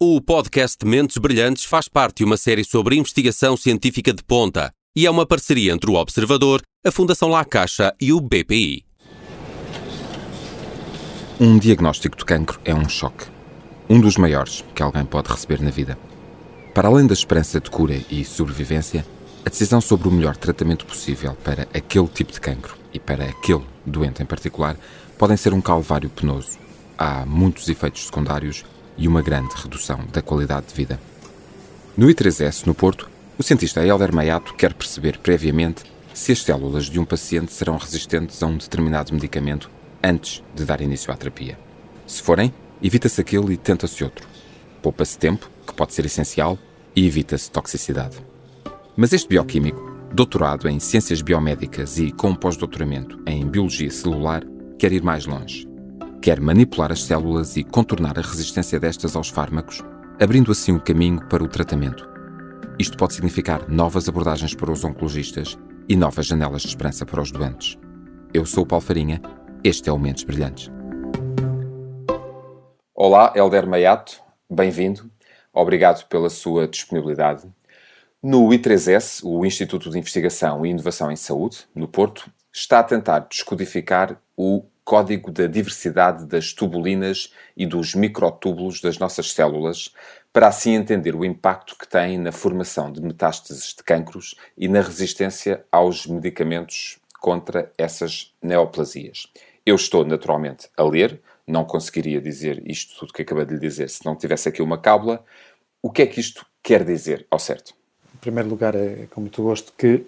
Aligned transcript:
O 0.00 0.20
podcast 0.20 0.86
Mentes 0.86 1.18
Brilhantes 1.18 1.64
faz 1.64 1.88
parte 1.88 2.18
de 2.18 2.24
uma 2.24 2.36
série 2.36 2.62
sobre 2.62 2.94
investigação 2.94 3.56
científica 3.56 4.12
de 4.12 4.22
ponta 4.22 4.70
e 4.94 5.04
é 5.04 5.10
uma 5.10 5.26
parceria 5.26 5.72
entre 5.72 5.90
o 5.90 5.94
Observador, 5.94 6.62
a 6.86 6.92
Fundação 6.92 7.28
La 7.28 7.44
Caixa 7.44 7.92
e 8.00 8.12
o 8.12 8.20
BPI. 8.20 8.84
Um 11.40 11.58
diagnóstico 11.58 12.16
de 12.16 12.24
cancro 12.24 12.60
é 12.64 12.72
um 12.72 12.88
choque. 12.88 13.24
Um 13.90 14.00
dos 14.00 14.16
maiores 14.16 14.64
que 14.72 14.84
alguém 14.84 15.04
pode 15.04 15.32
receber 15.32 15.60
na 15.60 15.70
vida. 15.70 15.98
Para 16.72 16.86
além 16.86 17.04
da 17.04 17.12
esperança 17.12 17.60
de 17.60 17.68
cura 17.68 18.00
e 18.08 18.24
sobrevivência, 18.24 19.04
a 19.44 19.48
decisão 19.48 19.80
sobre 19.80 20.06
o 20.06 20.12
melhor 20.12 20.36
tratamento 20.36 20.86
possível 20.86 21.36
para 21.42 21.62
aquele 21.74 22.06
tipo 22.06 22.30
de 22.30 22.40
cancro 22.40 22.76
e 22.94 23.00
para 23.00 23.24
aquele 23.24 23.64
doente 23.84 24.22
em 24.22 24.26
particular 24.26 24.76
podem 25.18 25.36
ser 25.36 25.52
um 25.52 25.60
calvário 25.60 26.08
penoso. 26.08 26.56
Há 26.96 27.26
muitos 27.26 27.68
efeitos 27.68 28.06
secundários 28.06 28.64
e 28.98 29.06
uma 29.06 29.22
grande 29.22 29.54
redução 29.54 30.00
da 30.12 30.20
qualidade 30.20 30.66
de 30.66 30.74
vida. 30.74 31.00
No 31.96 32.08
I3S, 32.08 32.66
no 32.66 32.74
Porto, 32.74 33.08
o 33.38 33.42
cientista 33.42 33.84
Helder 33.84 34.12
Maiato 34.12 34.54
quer 34.54 34.74
perceber 34.74 35.18
previamente 35.18 35.84
se 36.12 36.32
as 36.32 36.42
células 36.42 36.86
de 36.86 36.98
um 36.98 37.04
paciente 37.04 37.52
serão 37.52 37.76
resistentes 37.76 38.42
a 38.42 38.46
um 38.46 38.56
determinado 38.56 39.14
medicamento 39.14 39.70
antes 40.02 40.42
de 40.54 40.64
dar 40.64 40.80
início 40.80 41.12
à 41.12 41.16
terapia. 41.16 41.56
Se 42.06 42.20
forem, 42.20 42.52
evita-se 42.82 43.20
aquele 43.20 43.54
e 43.54 43.56
tenta-se 43.56 44.02
outro. 44.02 44.26
Poupa-se 44.82 45.16
tempo, 45.16 45.48
que 45.66 45.74
pode 45.74 45.94
ser 45.94 46.04
essencial, 46.06 46.58
e 46.96 47.06
evita-se 47.06 47.50
toxicidade. 47.50 48.16
Mas 48.96 49.12
este 49.12 49.28
bioquímico, 49.28 49.80
doutorado 50.12 50.68
em 50.68 50.80
Ciências 50.80 51.22
Biomédicas 51.22 51.98
e 51.98 52.10
com 52.10 52.34
pós-doutoramento 52.34 53.20
em 53.26 53.46
Biologia 53.46 53.90
Celular, 53.90 54.42
quer 54.76 54.92
ir 54.92 55.02
mais 55.02 55.26
longe 55.26 55.67
quer 56.20 56.40
manipular 56.40 56.90
as 56.90 57.04
células 57.04 57.56
e 57.56 57.62
contornar 57.62 58.18
a 58.18 58.22
resistência 58.22 58.78
destas 58.80 59.14
aos 59.14 59.28
fármacos, 59.28 59.82
abrindo 60.20 60.50
assim 60.50 60.72
o 60.72 60.80
caminho 60.80 61.24
para 61.28 61.44
o 61.44 61.48
tratamento. 61.48 62.08
Isto 62.78 62.96
pode 62.96 63.14
significar 63.14 63.68
novas 63.68 64.08
abordagens 64.08 64.54
para 64.54 64.70
os 64.70 64.84
oncologistas 64.84 65.56
e 65.88 65.96
novas 65.96 66.26
janelas 66.26 66.62
de 66.62 66.68
esperança 66.68 67.06
para 67.06 67.22
os 67.22 67.30
doentes. 67.30 67.78
Eu 68.34 68.44
sou 68.44 68.64
o 68.64 68.66
Paulo 68.66 68.84
Farinha, 68.84 69.22
este 69.62 69.88
é 69.88 69.92
o 69.92 69.98
Mentes 69.98 70.24
Brilhantes. 70.24 70.70
Olá, 72.94 73.32
Helder 73.34 73.66
Maiato, 73.66 74.20
bem-vindo. 74.50 75.10
Obrigado 75.52 76.06
pela 76.08 76.28
sua 76.28 76.66
disponibilidade. 76.66 77.44
No 78.20 78.48
I3S, 78.48 79.20
o 79.22 79.46
Instituto 79.46 79.88
de 79.88 79.98
Investigação 79.98 80.66
e 80.66 80.70
Inovação 80.70 81.10
em 81.12 81.16
Saúde, 81.16 81.58
no 81.74 81.86
Porto, 81.86 82.28
está 82.52 82.80
a 82.80 82.84
tentar 82.84 83.20
descodificar 83.20 84.20
o 84.36 84.64
código 84.88 85.30
da 85.30 85.46
diversidade 85.46 86.24
das 86.24 86.54
tubulinas 86.54 87.30
e 87.54 87.66
dos 87.66 87.94
microtúbulos 87.94 88.80
das 88.80 88.98
nossas 88.98 89.32
células, 89.32 89.92
para 90.32 90.48
assim 90.48 90.72
entender 90.72 91.14
o 91.14 91.26
impacto 91.26 91.76
que 91.76 91.86
têm 91.86 92.16
na 92.16 92.32
formação 92.32 92.90
de 92.90 93.02
metástases 93.02 93.74
de 93.74 93.82
cancros 93.82 94.34
e 94.56 94.66
na 94.66 94.80
resistência 94.80 95.62
aos 95.70 96.06
medicamentos 96.06 96.98
contra 97.20 97.70
essas 97.76 98.32
neoplasias. 98.42 99.26
Eu 99.66 99.76
estou 99.76 100.06
naturalmente 100.06 100.70
a 100.74 100.82
ler, 100.84 101.20
não 101.46 101.66
conseguiria 101.66 102.18
dizer 102.18 102.62
isto 102.64 102.98
tudo 102.98 103.12
que 103.12 103.20
acabei 103.20 103.44
de 103.44 103.56
lhe 103.56 103.60
dizer 103.60 103.90
se 103.90 104.06
não 104.06 104.16
tivesse 104.16 104.48
aqui 104.48 104.62
uma 104.62 104.78
cábula. 104.78 105.22
O 105.82 105.90
que 105.90 106.00
é 106.00 106.06
que 106.06 106.18
isto 106.18 106.46
quer 106.62 106.82
dizer 106.82 107.26
ao 107.30 107.38
certo? 107.38 107.74
Em 108.14 108.18
primeiro 108.20 108.48
lugar, 108.48 108.74
é 108.74 109.06
com 109.10 109.20
muito 109.20 109.42
gosto 109.42 109.70
que 109.76 110.06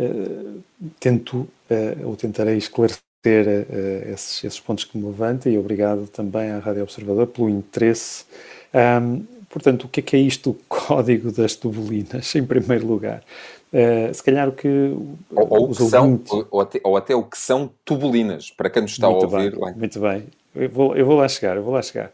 uh, 0.00 0.62
tento 0.98 1.48
uh, 1.70 2.08
ou 2.08 2.16
tentarei 2.16 2.56
esclarecer 2.56 3.05
ter 3.26 3.48
uh, 3.48 4.12
esses, 4.12 4.44
esses, 4.44 4.60
pontos 4.60 4.84
que 4.84 4.96
me 4.96 5.04
levanta 5.04 5.50
e 5.50 5.58
obrigado 5.58 6.06
também 6.06 6.52
à 6.52 6.60
Rádio 6.60 6.84
Observador 6.84 7.26
pelo 7.26 7.48
interesse. 7.48 8.24
Um, 8.72 9.24
portanto, 9.50 9.84
o 9.84 9.88
que 9.88 9.98
é, 9.98 10.02
que 10.04 10.14
é 10.14 10.20
isto, 10.20 10.50
o 10.50 10.54
código 10.68 11.32
das 11.32 11.56
tubulinas, 11.56 12.32
em 12.36 12.44
primeiro 12.44 12.86
lugar? 12.86 13.24
Uh, 13.72 14.14
se 14.14 14.22
calhar 14.22 14.48
o 14.48 14.52
que 14.52 14.68
ou, 14.68 15.18
ou, 15.34 15.68
que 15.70 15.82
são, 15.82 16.22
ou, 16.52 16.60
até, 16.60 16.80
ou, 16.84 16.96
até, 16.96 17.16
o 17.16 17.24
que 17.24 17.36
são 17.36 17.68
tubulinas, 17.84 18.48
para 18.52 18.70
quem 18.70 18.82
nos 18.82 18.92
está 18.92 19.10
muito 19.10 19.24
a 19.24 19.38
ouvir. 19.38 19.58
Bem, 19.58 19.74
muito 19.74 19.98
bem, 19.98 20.24
eu 20.54 20.70
vou, 20.70 20.96
eu 20.96 21.04
vou 21.04 21.16
lá 21.16 21.26
chegar, 21.26 21.56
eu 21.56 21.64
vou 21.64 21.74
lá 21.74 21.82
chegar. 21.82 22.12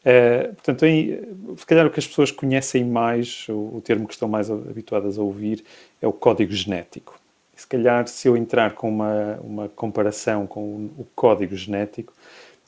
Uh, 0.00 0.54
portanto, 0.54 0.86
em, 0.86 1.20
se 1.58 1.66
calhar 1.66 1.86
o 1.86 1.90
que 1.90 2.00
as 2.00 2.06
pessoas 2.06 2.30
conhecem 2.30 2.84
mais, 2.84 3.46
o, 3.50 3.76
o 3.76 3.82
termo 3.84 4.06
que 4.06 4.14
estão 4.14 4.28
mais 4.28 4.50
habituadas 4.50 5.18
a 5.18 5.22
ouvir, 5.22 5.62
é 6.00 6.08
o 6.08 6.12
código 6.12 6.52
genético 6.52 7.22
se 7.56 7.66
calhar, 7.66 8.06
se 8.06 8.28
eu 8.28 8.36
entrar 8.36 8.74
com 8.74 8.88
uma, 8.88 9.38
uma 9.42 9.68
comparação 9.68 10.46
com 10.46 10.90
o 10.98 11.06
código 11.14 11.56
genético, 11.56 12.12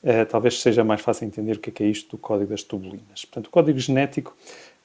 uh, 0.03 0.25
talvez 0.27 0.61
seja 0.61 0.83
mais 0.83 1.01
fácil 1.01 1.25
entender 1.25 1.53
o 1.53 1.59
que 1.59 1.69
é, 1.69 1.73
que 1.73 1.83
é 1.83 1.87
isto 1.87 2.15
do 2.15 2.17
código 2.17 2.49
das 2.51 2.63
tubulinas. 2.63 3.25
Portanto, 3.25 3.47
o 3.47 3.49
código 3.49 3.79
genético 3.79 4.35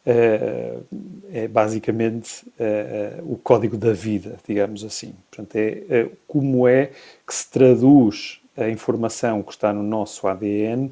uh, 0.07 0.85
é 1.33 1.49
basicamente 1.49 2.45
uh, 2.59 3.33
o 3.33 3.37
código 3.37 3.77
da 3.77 3.93
vida, 3.93 4.37
digamos 4.47 4.85
assim. 4.85 5.15
Portanto, 5.31 5.57
é 5.57 6.09
como 6.27 6.67
é 6.67 6.91
que 7.27 7.35
se 7.35 7.51
traduz 7.51 8.41
a 8.57 8.69
informação 8.69 9.43
que 9.43 9.53
está 9.53 9.73
no 9.73 9.83
nosso 9.83 10.27
ADN 10.27 10.91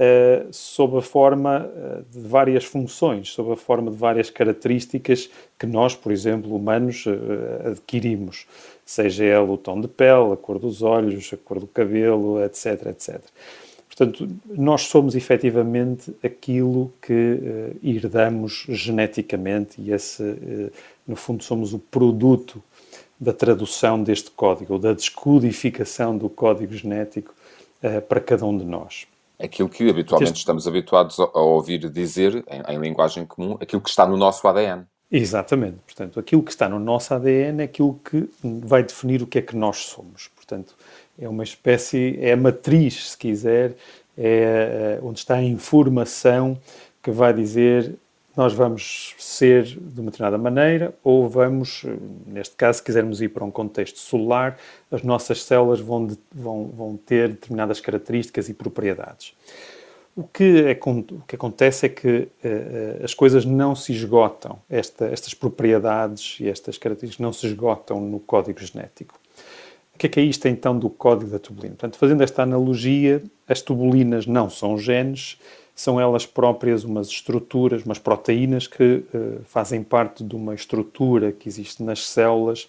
Uh, 0.00 0.48
sob 0.50 0.96
a 0.96 1.02
forma 1.02 1.66
uh, 1.66 2.02
de 2.10 2.26
várias 2.26 2.64
funções, 2.64 3.28
sob 3.28 3.52
a 3.52 3.56
forma 3.56 3.90
de 3.90 3.96
várias 3.96 4.30
características 4.30 5.28
que 5.58 5.66
nós, 5.66 5.94
por 5.94 6.10
exemplo, 6.10 6.56
humanos, 6.56 7.04
uh, 7.04 7.68
adquirimos, 7.68 8.46
seja 8.86 9.22
ela 9.22 9.50
o 9.50 9.58
tom 9.58 9.82
de 9.82 9.88
pele, 9.88 10.32
a 10.32 10.36
cor 10.36 10.58
dos 10.58 10.80
olhos, 10.80 11.30
a 11.34 11.36
cor 11.36 11.60
do 11.60 11.66
cabelo, 11.66 12.42
etc, 12.42 12.86
etc. 12.86 13.20
Portanto, 13.86 14.26
nós 14.48 14.82
somos 14.82 15.14
efetivamente 15.14 16.16
aquilo 16.24 16.90
que 17.02 17.76
herdamos 17.84 18.64
geneticamente 18.70 19.78
e 19.78 19.92
esse, 19.92 20.72
no 21.06 21.14
fundo, 21.14 21.44
somos 21.44 21.74
o 21.74 21.78
produto 21.78 22.62
da 23.20 23.34
tradução 23.34 24.02
deste 24.02 24.30
código, 24.30 24.78
da 24.78 24.94
descodificação 24.94 26.16
do 26.16 26.30
código 26.30 26.72
genético 26.72 27.34
para 28.08 28.18
cada 28.18 28.46
um 28.46 28.56
de 28.56 28.64
nós 28.64 29.06
aquilo 29.38 29.68
que 29.68 29.88
habitualmente 29.88 30.38
estamos 30.38 30.66
habituados 30.66 31.18
a 31.18 31.38
ouvir 31.38 31.88
dizer, 31.90 32.44
em, 32.48 32.74
em, 32.74 32.78
linguagem 32.78 33.26
comum, 33.26 33.56
aquilo 33.60 33.82
que 33.82 33.90
está 33.90 34.06
no 34.06 34.16
nosso 34.16 34.46
ADN. 34.46 34.84
Exatamente. 35.10 35.78
Portanto, 35.84 36.18
aquilo 36.18 36.42
que 36.42 36.50
está 36.50 36.68
no 36.68 36.78
nosso 36.78 37.12
ADN 37.12 37.60
é 37.60 37.64
aquilo 37.64 38.00
que 38.04 38.28
vai 38.42 38.82
definir 38.82 39.22
o 39.22 39.26
que 39.26 39.38
é 39.38 39.42
que 39.42 39.54
nós 39.56 39.78
somos. 39.78 40.28
Portanto, 40.28 40.74
é 41.18 41.28
uma 41.28 41.42
espécie, 41.42 42.18
é 42.20 42.32
a 42.32 42.36
matriz, 42.36 43.10
se 43.10 43.18
quiser, 43.18 43.76
é, 44.16 44.98
é 44.98 45.00
onde 45.02 45.18
está 45.18 45.34
a 45.34 45.42
informação 45.42 46.58
que 47.02 47.10
vai 47.10 47.32
dizer 47.34 47.94
nós 48.36 48.52
vamos 48.52 49.14
ser 49.18 49.64
de 49.64 50.00
uma 50.00 50.10
determinada 50.10 50.38
maneira 50.38 50.94
ou 51.04 51.28
vamos, 51.28 51.84
neste 52.26 52.56
caso, 52.56 52.78
se 52.78 52.84
quisermos 52.84 53.20
ir 53.20 53.28
para 53.28 53.44
um 53.44 53.50
contexto 53.50 53.98
solar, 53.98 54.58
as 54.90 55.02
nossas 55.02 55.42
células 55.42 55.80
vão, 55.80 56.06
de, 56.06 56.18
vão, 56.34 56.70
vão 56.74 56.96
ter 56.96 57.28
determinadas 57.28 57.80
características 57.80 58.48
e 58.48 58.54
propriedades. 58.54 59.34
O 60.14 60.24
que, 60.24 60.64
é, 60.66 60.78
o 60.82 61.22
que 61.26 61.36
acontece 61.36 61.86
é 61.86 61.88
que 61.88 62.28
uh, 62.44 63.02
as 63.02 63.14
coisas 63.14 63.46
não 63.46 63.74
se 63.74 63.92
esgotam, 63.92 64.58
esta, 64.68 65.06
estas 65.06 65.32
propriedades 65.32 66.36
e 66.38 66.48
estas 66.48 66.76
características 66.76 67.22
não 67.22 67.32
se 67.32 67.46
esgotam 67.46 67.98
no 68.00 68.20
código 68.20 68.60
genético. 68.60 69.18
O 69.94 69.98
que 69.98 70.06
é 70.06 70.08
que 70.10 70.20
é 70.20 70.22
isto 70.22 70.46
então 70.48 70.78
do 70.78 70.90
código 70.90 71.30
da 71.30 71.38
tubulina? 71.38 71.76
Portanto, 71.76 71.96
fazendo 71.96 72.22
esta 72.22 72.42
analogia, 72.42 73.22
as 73.48 73.62
tubulinas 73.62 74.26
não 74.26 74.50
são 74.50 74.76
genes, 74.76 75.38
são 75.74 76.00
elas 76.00 76.26
próprias 76.26 76.84
umas 76.84 77.08
estruturas, 77.08 77.84
umas 77.84 77.98
proteínas 77.98 78.66
que 78.66 79.04
uh, 79.14 79.40
fazem 79.44 79.82
parte 79.82 80.22
de 80.22 80.36
uma 80.36 80.54
estrutura 80.54 81.32
que 81.32 81.48
existe 81.48 81.82
nas 81.82 82.06
células 82.06 82.68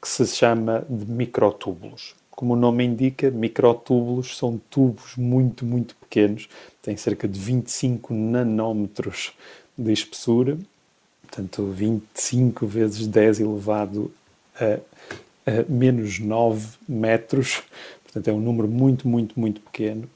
que 0.00 0.08
se 0.08 0.26
chama 0.26 0.84
de 0.88 1.06
microtúbulos. 1.06 2.14
Como 2.30 2.54
o 2.54 2.56
nome 2.56 2.84
indica, 2.84 3.30
microtúbulos 3.30 4.36
são 4.36 4.60
tubos 4.68 5.16
muito, 5.16 5.64
muito 5.64 5.94
pequenos, 5.94 6.48
têm 6.82 6.96
cerca 6.96 7.28
de 7.28 7.38
25 7.38 8.12
nanómetros 8.12 9.32
de 9.78 9.92
espessura, 9.92 10.58
portanto 11.22 11.64
25 11.70 12.66
vezes 12.66 13.06
10 13.06 13.40
elevado 13.40 14.12
a, 14.56 14.80
a 15.50 15.64
menos 15.68 16.18
9 16.18 16.66
metros, 16.88 17.62
portanto 18.02 18.28
é 18.28 18.32
um 18.32 18.40
número 18.40 18.66
muito, 18.66 19.06
muito, 19.06 19.38
muito 19.38 19.60
pequeno. 19.60 20.08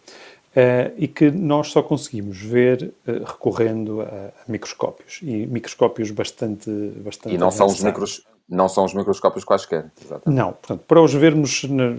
Uh, 0.56 0.91
e 0.97 1.06
que 1.06 1.31
nós 1.31 1.69
só 1.69 1.82
conseguimos 1.82 2.38
ver 2.38 2.91
uh, 3.06 3.25
recorrendo 3.26 4.00
a, 4.00 4.05
a, 4.06 4.32
microscópios. 4.49 5.19
E 5.20 5.47
microscópios 5.47 6.11
bastante 6.11 6.70
bastante 7.05 7.35
e 7.35 7.37
não 7.37 7.50
são 7.50 7.67
os 7.67 7.82
micros 7.82 8.23
não 8.49 8.67
são 8.67 8.87
os 8.87 8.94
microscópios 8.94 9.44
quaisquer 9.44 9.91
exatamente. 10.03 10.35
não. 10.35 10.55
Portanto 10.55 10.82
para 10.88 11.03
os 11.03 11.12
vermos 11.12 11.64
na, 11.64 11.94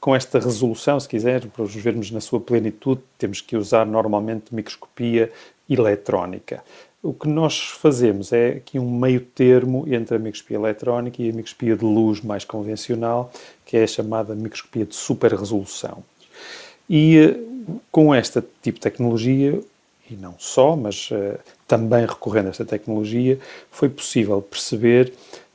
com 0.00 0.16
esta 0.16 0.40
resolução 0.40 0.98
se 0.98 1.08
quiser 1.08 1.46
para 1.46 1.62
os 1.62 1.72
vermos 1.76 2.10
na 2.10 2.20
sua 2.20 2.40
plenitude 2.40 3.00
temos 3.16 3.40
que 3.40 3.56
usar 3.56 3.86
normalmente 3.86 4.52
microscopia 4.52 5.30
eletrónica. 5.70 6.64
O 7.00 7.12
que 7.12 7.28
nós 7.28 7.60
fazemos 7.60 8.32
é 8.32 8.54
aqui 8.54 8.80
um 8.80 8.98
meio 8.98 9.20
termo 9.20 9.84
entre 9.86 10.16
a 10.16 10.18
microscopia 10.18 10.56
eletrónica 10.56 11.22
e 11.22 11.30
a 11.30 11.32
microscopia 11.32 11.76
de 11.76 11.84
luz 11.84 12.20
mais 12.20 12.44
convencional 12.44 13.30
que 13.64 13.76
é 13.76 13.84
a 13.84 13.86
chamada 13.86 14.34
microscopia 14.34 14.84
de 14.86 14.96
super 14.96 15.32
resolução 15.32 16.02
e 16.90 17.51
com 17.90 18.14
este 18.14 18.42
tipo 18.62 18.78
de 18.78 18.82
tecnologia 18.82 19.60
e 20.12 20.16
não 20.16 20.34
só, 20.38 20.76
mas 20.76 21.10
uh, 21.10 21.38
também 21.66 22.04
recorrendo 22.04 22.46
a 22.46 22.50
esta 22.50 22.64
tecnologia, 22.64 23.38
foi 23.70 23.88
possível 23.88 24.40
perceber 24.42 25.12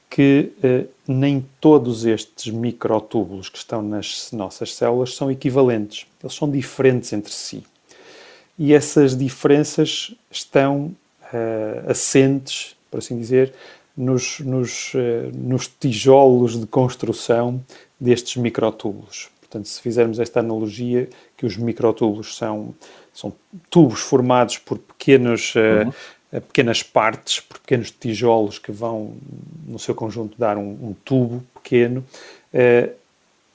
que 0.10 0.52
uh, 0.64 0.88
nem 1.08 1.46
todos 1.62 2.06
estes 2.06 2.52
microtúbulos 2.52 3.50
que 3.50 3.58
estão 3.58 3.82
nas 3.82 4.32
nossas 4.32 4.74
células 4.74 5.16
são 5.16 5.30
equivalentes. 5.30 6.08
Eles 6.22 6.34
são 6.34 6.50
diferentes 6.50 7.14
entre 7.14 7.32
si. 7.32 7.64
E 8.58 8.74
essas 8.74 9.16
diferenças 9.16 10.16
estão 10.32 10.96
uh, 11.32 11.92
assentes, 11.92 12.76
por 12.90 12.98
assim 12.98 13.18
dizer, 13.18 13.54
nos, 13.96 14.40
nos, 14.42 14.94
nos 15.34 15.68
tijolos 15.68 16.60
de 16.60 16.68
construção 16.68 17.64
destes 18.00 18.36
microtúbulos. 18.36 19.30
Portanto, 19.50 19.68
se 19.68 19.82
fizermos 19.82 20.20
esta 20.20 20.42
analogia, 20.42 21.10
que 21.38 21.46
os 21.46 21.56
microtúbulos 21.56 22.36
são, 22.36 22.76
são 23.14 23.34
tubos 23.70 24.02
formados 24.02 24.58
por 24.58 24.78
pequenos 24.78 25.54
uhum 25.56 25.92
pequenas 26.32 26.84
partes, 26.84 27.40
por 27.40 27.60
pequenos 27.60 27.92
tijolos 27.92 28.60
que 28.60 28.72
vão, 28.72 29.16
no 29.66 29.80
seu 29.80 29.96
conjunto, 29.96 30.38
dar 30.38 30.58
um, 30.58 30.70
um 30.70 30.96
tubo 31.06 31.44
pequeno. 31.56 32.04
Uh, 32.54 32.94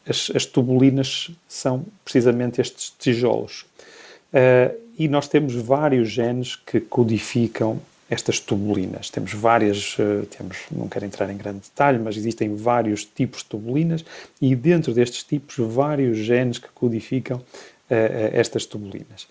as, 0.09 0.31
as, 0.35 0.47
tubulinas 0.47 1.31
são 1.47 1.85
precisamente 2.05 2.61
estes 2.61 2.93
tijolos. 2.99 3.67
Uh, 4.33 4.75
e 4.99 5.07
nós 5.07 5.29
temos 5.29 5.55
vários 5.55 6.11
genes 6.11 6.57
que 6.57 6.81
codificam 6.81 7.81
estas 8.13 8.39
tubulinas. 8.39 9.09
Temos 9.11 9.33
várias, 9.33 9.97
uh, 9.99 10.27
temos, 10.27 10.59
não 10.71 10.89
quero 10.89 11.05
entrar 11.05 11.31
em 11.31 11.37
grande 11.37 11.61
detalhe, 11.61 11.99
mas 11.99 12.17
existem 12.17 12.55
vários 12.55 13.05
tipos 13.05 13.43
de 13.43 13.47
tubulinas 13.47 14.05
e 14.41 14.55
dentro 14.55 14.93
destes 14.93 15.23
tipos 15.23 15.57
vários 15.59 16.19
genes 16.19 16.59
que 16.59 16.69
codificam 16.69 17.43
estas 18.35 18.65
tubulinas 18.65 19.27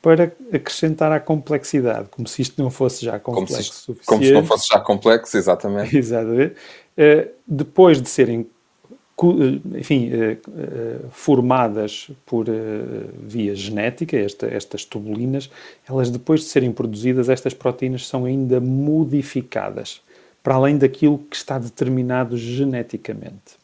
para 0.00 0.32
acrescentar 0.52 1.10
à 1.10 1.18
complexidade, 1.18 2.08
como 2.10 2.26
se 2.28 2.42
isto 2.42 2.62
não 2.62 2.70
fosse 2.70 3.04
já 3.04 3.18
complexo 3.18 3.54
como 3.54 3.62
se, 3.62 3.72
suficiente. 3.72 4.06
Como 4.06 4.24
se 4.24 4.32
não 4.32 4.46
fosse 4.46 4.68
já 4.68 4.80
complexo, 4.80 5.36
exatamente. 5.36 5.96
exatamente. 5.98 6.54
Uh, 6.96 7.28
depois 7.46 8.00
de 8.00 8.08
serem, 8.08 8.40
eh, 8.40 8.44
enfim, 9.74 10.10
uh, 10.12 11.08
formadas 11.10 12.10
por 12.24 12.46
via 13.20 13.54
genética, 13.54 14.16
esta, 14.16 14.46
estas 14.46 14.84
tubulinas, 14.84 15.50
elas 15.88 16.10
depois 16.10 16.40
de 16.40 16.46
serem 16.46 16.72
produzidas, 16.72 17.28
estas 17.28 17.52
proteínas 17.54 18.06
são 18.06 18.24
ainda 18.24 18.60
modificadas, 18.60 20.00
para 20.42 20.54
além 20.54 20.78
daquilo 20.78 21.18
que 21.18 21.36
está 21.36 21.58
determinado 21.58 22.36
geneticamente. 22.36 23.58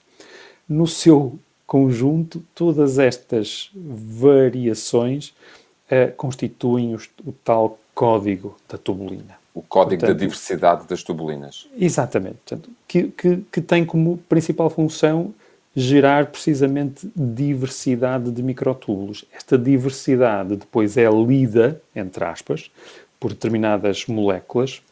No 0.68 0.86
seu 0.86 1.38
conjunto, 1.66 2.42
todas 2.54 2.98
estas 2.98 3.70
variações 3.74 5.34
constituem 6.16 6.94
o 6.94 7.32
tal 7.44 7.78
código 7.94 8.56
da 8.68 8.76
tubulina. 8.76 9.38
O 9.54 9.62
código 9.62 10.00
Portanto, 10.00 10.16
da 10.16 10.24
diversidade 10.24 10.88
das 10.88 11.02
tubulinas. 11.04 11.68
Exatamente. 11.78 12.36
Portanto, 12.44 12.70
que, 12.88 13.04
que, 13.04 13.36
que 13.52 13.60
tem 13.60 13.84
como 13.84 14.18
principal 14.28 14.68
função 14.68 15.32
gerar 15.75 16.26
precisamente 16.26 17.11
diversidade 17.17 18.31
de 18.31 18.43
microtúbulos. 18.43 19.25
Esta 19.32 19.59
diversidade 19.59 20.56
depois 20.56 20.97
é 20.97 21.11
lida, 21.11 21.81
entre 21.94 22.25
aspas, 22.25 22.71
por 23.19 23.32
determinadas 23.32 24.06
moléculas, 24.06 24.82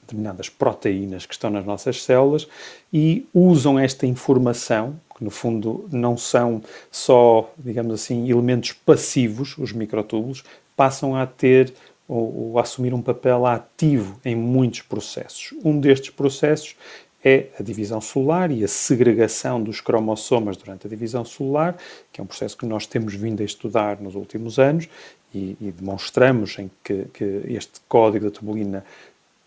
determinadas 0.00 0.48
proteínas 0.48 1.26
que 1.26 1.34
estão 1.34 1.50
nas 1.50 1.66
nossas 1.66 2.02
células 2.02 2.48
e 2.92 3.26
usam 3.34 3.78
esta 3.78 4.06
informação 4.06 4.98
que 5.14 5.24
no 5.24 5.30
fundo 5.30 5.86
não 5.90 6.16
são 6.16 6.62
só, 6.90 7.52
digamos 7.58 7.92
assim, 7.92 8.30
elementos 8.30 8.72
passivos, 8.72 9.58
os 9.58 9.72
microtúbulos, 9.72 10.44
passam 10.76 11.16
a 11.16 11.26
ter 11.26 11.74
ou, 12.06 12.52
ou 12.52 12.58
assumir 12.58 12.94
um 12.94 13.02
papel 13.02 13.44
ativo 13.44 14.18
em 14.24 14.34
muitos 14.36 14.80
processos. 14.82 15.52
Um 15.64 15.78
destes 15.78 16.10
processos 16.10 16.76
é 17.24 17.46
a 17.58 17.62
divisão 17.62 18.00
celular 18.00 18.50
e 18.50 18.62
a 18.62 18.68
segregação 18.68 19.62
dos 19.62 19.80
cromossomas 19.80 20.56
durante 20.56 20.86
a 20.86 20.90
divisão 20.90 21.24
celular, 21.24 21.76
que 22.12 22.20
é 22.20 22.24
um 22.24 22.26
processo 22.26 22.56
que 22.56 22.66
nós 22.66 22.86
temos 22.86 23.14
vindo 23.14 23.42
a 23.42 23.44
estudar 23.44 24.00
nos 24.00 24.14
últimos 24.14 24.58
anos 24.58 24.88
e, 25.34 25.56
e 25.60 25.72
demonstramos 25.72 26.58
em 26.58 26.70
que, 26.82 27.06
que, 27.12 27.42
este 27.48 27.80
código 27.88 28.26
da 28.26 28.30
tubulina 28.30 28.84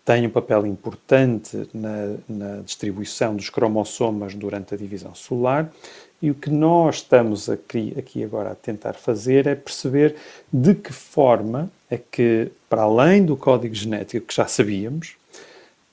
tem 0.04 0.26
um 0.26 0.30
papel 0.30 0.66
importante 0.66 1.68
na, 1.72 2.16
na, 2.28 2.56
distribuição 2.62 3.36
dos 3.36 3.48
cromossomas 3.48 4.34
durante 4.34 4.74
a 4.74 4.76
divisão 4.76 5.14
celular. 5.14 5.72
E 6.20 6.30
o 6.30 6.34
que 6.34 6.50
nós 6.50 6.96
estamos 6.96 7.48
aqui, 7.48 7.94
aqui 7.96 8.22
agora 8.22 8.50
a 8.50 8.54
tentar 8.54 8.94
fazer 8.94 9.46
é 9.46 9.54
perceber 9.54 10.16
de 10.52 10.74
que 10.74 10.92
forma 10.92 11.70
é 11.88 11.98
que, 11.98 12.50
para 12.68 12.82
além 12.82 13.24
do 13.24 13.36
código 13.36 13.74
genético 13.74 14.26
que 14.26 14.34
já 14.34 14.46
sabíamos, 14.46 15.16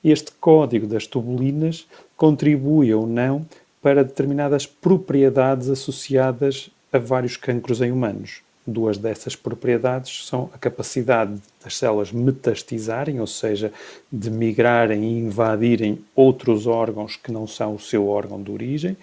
este 0.03 0.31
código 0.39 0.87
das 0.87 1.05
tubulinas 1.05 1.87
contribui 2.15 2.93
ou 2.93 3.05
não 3.05 3.45
para 3.81 4.03
determinadas 4.03 4.65
propriedades 4.65 5.69
associadas 5.69 6.69
a 6.91 6.97
vários 6.97 7.37
cancros 7.37 7.81
em 7.81 7.91
humanos. 7.91 8.41
Duas 8.65 8.97
dessas 8.97 9.35
propriedades 9.35 10.27
são 10.27 10.49
a 10.53 10.57
capacidade 10.57 11.41
das 11.63 11.77
células 11.77 12.11
metastizarem, 12.11 13.19
ou 13.19 13.27
seja, 13.27 13.71
de 14.11 14.29
migrarem 14.29 15.03
e 15.03 15.19
invadirem 15.19 15.99
outros 16.15 16.67
órgãos 16.67 17.15
que 17.15 17.31
não 17.31 17.47
são 17.47 17.75
o 17.75 17.79
seu 17.79 18.07
órgão 18.07 18.41
de 18.41 18.51
origem, 18.51 18.97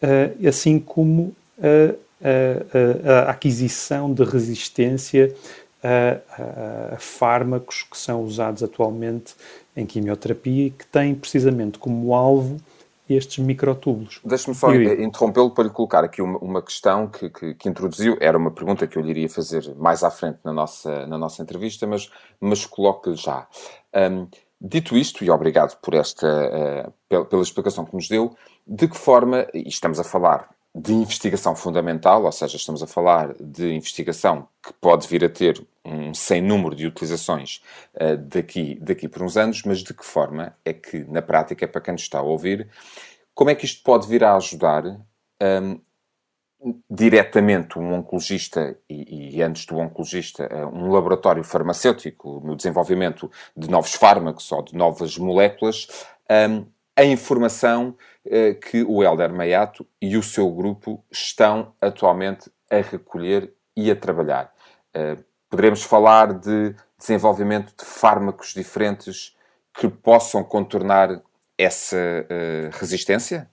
eh, 0.00 0.30
assim 0.46 0.78
como 0.78 1.34
a, 1.60 1.94
a, 2.22 3.28
a 3.28 3.30
aquisição 3.30 4.12
de 4.12 4.22
resistência 4.22 5.34
a, 5.82 6.94
a, 6.94 6.98
fármacos 6.98 7.82
que 7.82 7.96
são 7.96 8.22
usados 8.22 8.62
atualmente 8.62 9.34
em 9.76 9.86
quimioterapia 9.86 10.66
e 10.66 10.70
que 10.70 10.86
têm 10.86 11.14
precisamente 11.14 11.78
como 11.78 12.14
alvo 12.14 12.60
estes 13.08 13.38
microtúbulos. 13.38 14.20
Deixe-me 14.22 14.54
só 14.54 14.74
interrompê-lo 14.74 15.50
para 15.50 15.64
lhe 15.64 15.70
colocar 15.70 16.04
aqui 16.04 16.20
uma, 16.20 16.38
uma 16.38 16.62
questão 16.62 17.06
que, 17.06 17.30
que, 17.30 17.54
que, 17.54 17.68
introduziu. 17.68 18.18
Era 18.20 18.36
uma 18.36 18.50
pergunta 18.50 18.86
que 18.86 18.98
eu 18.98 19.02
lhe 19.02 19.10
iria 19.10 19.28
fazer 19.30 19.74
mais 19.76 20.02
à 20.02 20.10
frente 20.10 20.38
na 20.44 20.52
nossa, 20.52 21.06
na 21.06 21.16
nossa 21.16 21.40
entrevista, 21.40 21.86
mas, 21.86 22.10
mas 22.38 22.66
coloco-lhe 22.66 23.16
já. 23.16 23.46
Um, 23.94 24.26
dito 24.60 24.96
isto, 24.96 25.24
e 25.24 25.30
obrigado 25.30 25.78
por 25.80 25.94
esta, 25.94 26.26
uh, 26.26 26.92
pela, 27.08 27.24
pela 27.24 27.42
explicação 27.42 27.86
que 27.86 27.94
nos 27.94 28.08
deu, 28.08 28.36
de 28.66 28.86
que 28.86 28.96
forma, 28.96 29.46
e 29.54 29.68
estamos 29.68 29.98
a 29.98 30.04
falar 30.04 30.50
de 30.74 30.92
investigação 30.92 31.56
fundamental, 31.56 32.24
ou 32.24 32.32
seja, 32.32 32.56
estamos 32.56 32.82
a 32.82 32.86
falar 32.86 33.34
de 33.40 33.72
investigação 33.72 34.46
que 34.62 34.72
pode 34.74 35.08
vir 35.08 35.24
a 35.24 35.28
ter 35.28 35.60
um 35.84 36.12
sem 36.14 36.40
número 36.40 36.76
de 36.76 36.86
utilizações 36.86 37.62
uh, 37.94 38.16
daqui, 38.16 38.78
daqui 38.80 39.08
por 39.08 39.22
uns 39.22 39.36
anos, 39.36 39.62
mas 39.64 39.78
de 39.78 39.94
que 39.94 40.04
forma 40.04 40.52
é 40.64 40.72
que, 40.72 41.04
na 41.04 41.22
prática, 41.22 41.66
para 41.66 41.80
quem 41.80 41.92
nos 41.92 42.02
está 42.02 42.18
a 42.18 42.22
ouvir, 42.22 42.68
como 43.34 43.50
é 43.50 43.54
que 43.54 43.64
isto 43.64 43.82
pode 43.82 44.06
vir 44.06 44.22
a 44.22 44.36
ajudar 44.36 44.84
um, 45.42 45.80
diretamente 46.90 47.78
um 47.78 47.92
oncologista 47.94 48.76
e, 48.90 49.36
e, 49.36 49.42
antes 49.42 49.64
do 49.64 49.78
oncologista, 49.78 50.48
uh, 50.52 50.76
um 50.76 50.90
laboratório 50.90 51.42
farmacêutico 51.42 52.40
no 52.44 52.54
desenvolvimento 52.54 53.30
de 53.56 53.70
novos 53.70 53.94
fármacos 53.94 54.50
ou 54.52 54.62
de 54.62 54.76
novas 54.76 55.16
moléculas, 55.16 55.88
um, 56.30 56.66
a 56.96 57.04
informação 57.04 57.96
que 58.70 58.82
o 58.82 59.02
Helder 59.02 59.32
Maiato 59.32 59.86
e 60.00 60.16
o 60.16 60.22
seu 60.22 60.50
grupo 60.50 61.02
estão 61.10 61.72
atualmente 61.80 62.50
a 62.70 62.76
recolher 62.76 63.52
e 63.76 63.90
a 63.90 63.96
trabalhar. 63.96 64.52
Uh, 64.94 65.22
poderemos 65.48 65.82
falar 65.82 66.32
de 66.34 66.74
desenvolvimento 66.98 67.72
de 67.78 67.84
fármacos 67.84 68.52
diferentes 68.52 69.36
que 69.72 69.88
possam 69.88 70.42
contornar 70.42 71.20
essa 71.56 71.96
uh, 71.96 72.78
resistência? 72.78 73.48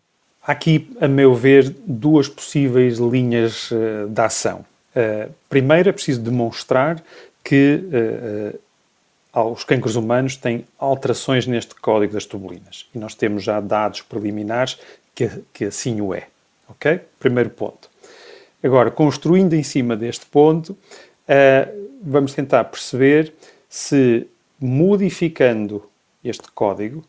Há 0.46 0.52
aqui, 0.52 0.96
a 1.00 1.08
meu 1.08 1.34
ver, 1.34 1.70
duas 1.86 2.28
possíveis 2.28 2.98
linhas 2.98 3.72
de 4.10 4.22
ação. 4.22 4.64
Primeiro, 5.50 5.90
é 5.90 5.92
preciso 5.92 6.22
demonstrar 6.22 7.04
que 7.44 7.84
os 9.44 9.64
cancros 9.64 9.96
humanos 9.96 10.38
têm 10.38 10.66
alterações 10.80 11.46
neste 11.46 11.76
código 11.76 12.14
das 12.14 12.26
tubulinas. 12.26 12.88
E 12.96 12.98
nós 12.98 13.16
temos 13.16 13.44
já 13.44 13.60
dados 13.60 14.02
preliminares 14.02 14.80
que, 15.14 15.30
que 15.54 15.66
assim 15.66 16.00
o 16.02 16.14
é. 16.14 16.28
Ok? 16.68 17.02
Primeiro 17.20 17.50
ponto. 17.50 17.90
Agora, 18.64 18.90
construindo 18.90 19.54
em 19.54 19.64
cima 19.64 19.96
deste 19.96 20.26
ponto, 20.26 20.70
uh, 20.70 21.90
vamos 22.02 22.34
tentar 22.34 22.64
perceber 22.66 23.34
se 23.70 24.28
modificando 24.60 25.88
este 26.24 26.50
código, 26.52 27.04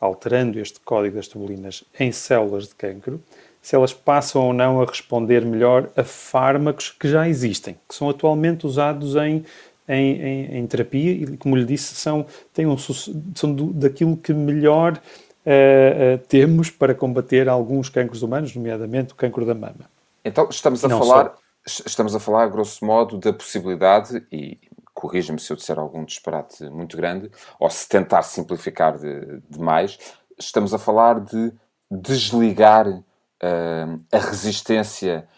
alterando 0.00 0.58
este 0.58 0.80
código 0.80 1.16
das 1.16 1.28
tubulinas 1.28 1.84
em 1.98 2.10
células 2.12 2.68
de 2.68 2.74
cancro, 2.74 3.20
se 3.60 3.76
elas 3.76 3.92
passam 3.92 4.42
ou 4.46 4.52
não 4.52 4.80
a 4.80 4.84
responder 4.84 5.44
melhor 5.44 5.88
a 5.96 6.02
fármacos 6.02 6.90
que 6.90 7.08
já 7.08 7.28
existem, 7.28 7.76
que 7.88 7.94
são 7.94 8.08
atualmente 8.08 8.66
usados 8.66 9.14
em, 9.14 9.44
em, 9.88 10.20
em, 10.20 10.58
em 10.58 10.66
terapia 10.66 11.12
e, 11.12 11.36
como 11.36 11.56
lhe 11.56 11.64
disse, 11.64 11.94
são, 11.94 12.26
têm 12.52 12.66
um, 12.66 12.76
são 12.78 13.52
do, 13.54 13.72
daquilo 13.72 14.16
que 14.16 14.32
melhor 14.32 15.00
uh, 15.46 16.14
uh, 16.14 16.18
temos 16.28 16.70
para 16.70 16.94
combater 16.94 17.48
alguns 17.48 17.88
cancros 17.88 18.22
humanos, 18.22 18.54
nomeadamente 18.54 19.12
o 19.12 19.16
cancro 19.16 19.44
da 19.44 19.54
mama. 19.54 19.90
Então, 20.24 20.48
estamos 20.50 20.84
a 20.84 20.88
falar. 20.88 21.34
Só 21.64 21.82
estamos 21.86 22.12
a 22.14 22.18
falar, 22.18 22.48
grosso 22.48 22.84
modo, 22.84 23.18
da 23.18 23.32
possibilidade, 23.32 24.26
e 24.32 24.58
corrija-me 24.92 25.38
se 25.38 25.52
eu 25.52 25.56
disser 25.56 25.78
algum 25.78 26.04
disparate 26.04 26.64
muito 26.64 26.96
grande, 26.96 27.30
ou 27.58 27.70
se 27.70 27.88
tentar 27.88 28.22
simplificar 28.22 28.98
de, 28.98 29.40
demais, 29.48 29.96
estamos 30.36 30.74
a 30.74 30.78
falar 30.78 31.20
de 31.20 31.52
desligar 31.88 32.88
uh, 32.88 34.00
a 34.10 34.18
resistência 34.18 35.28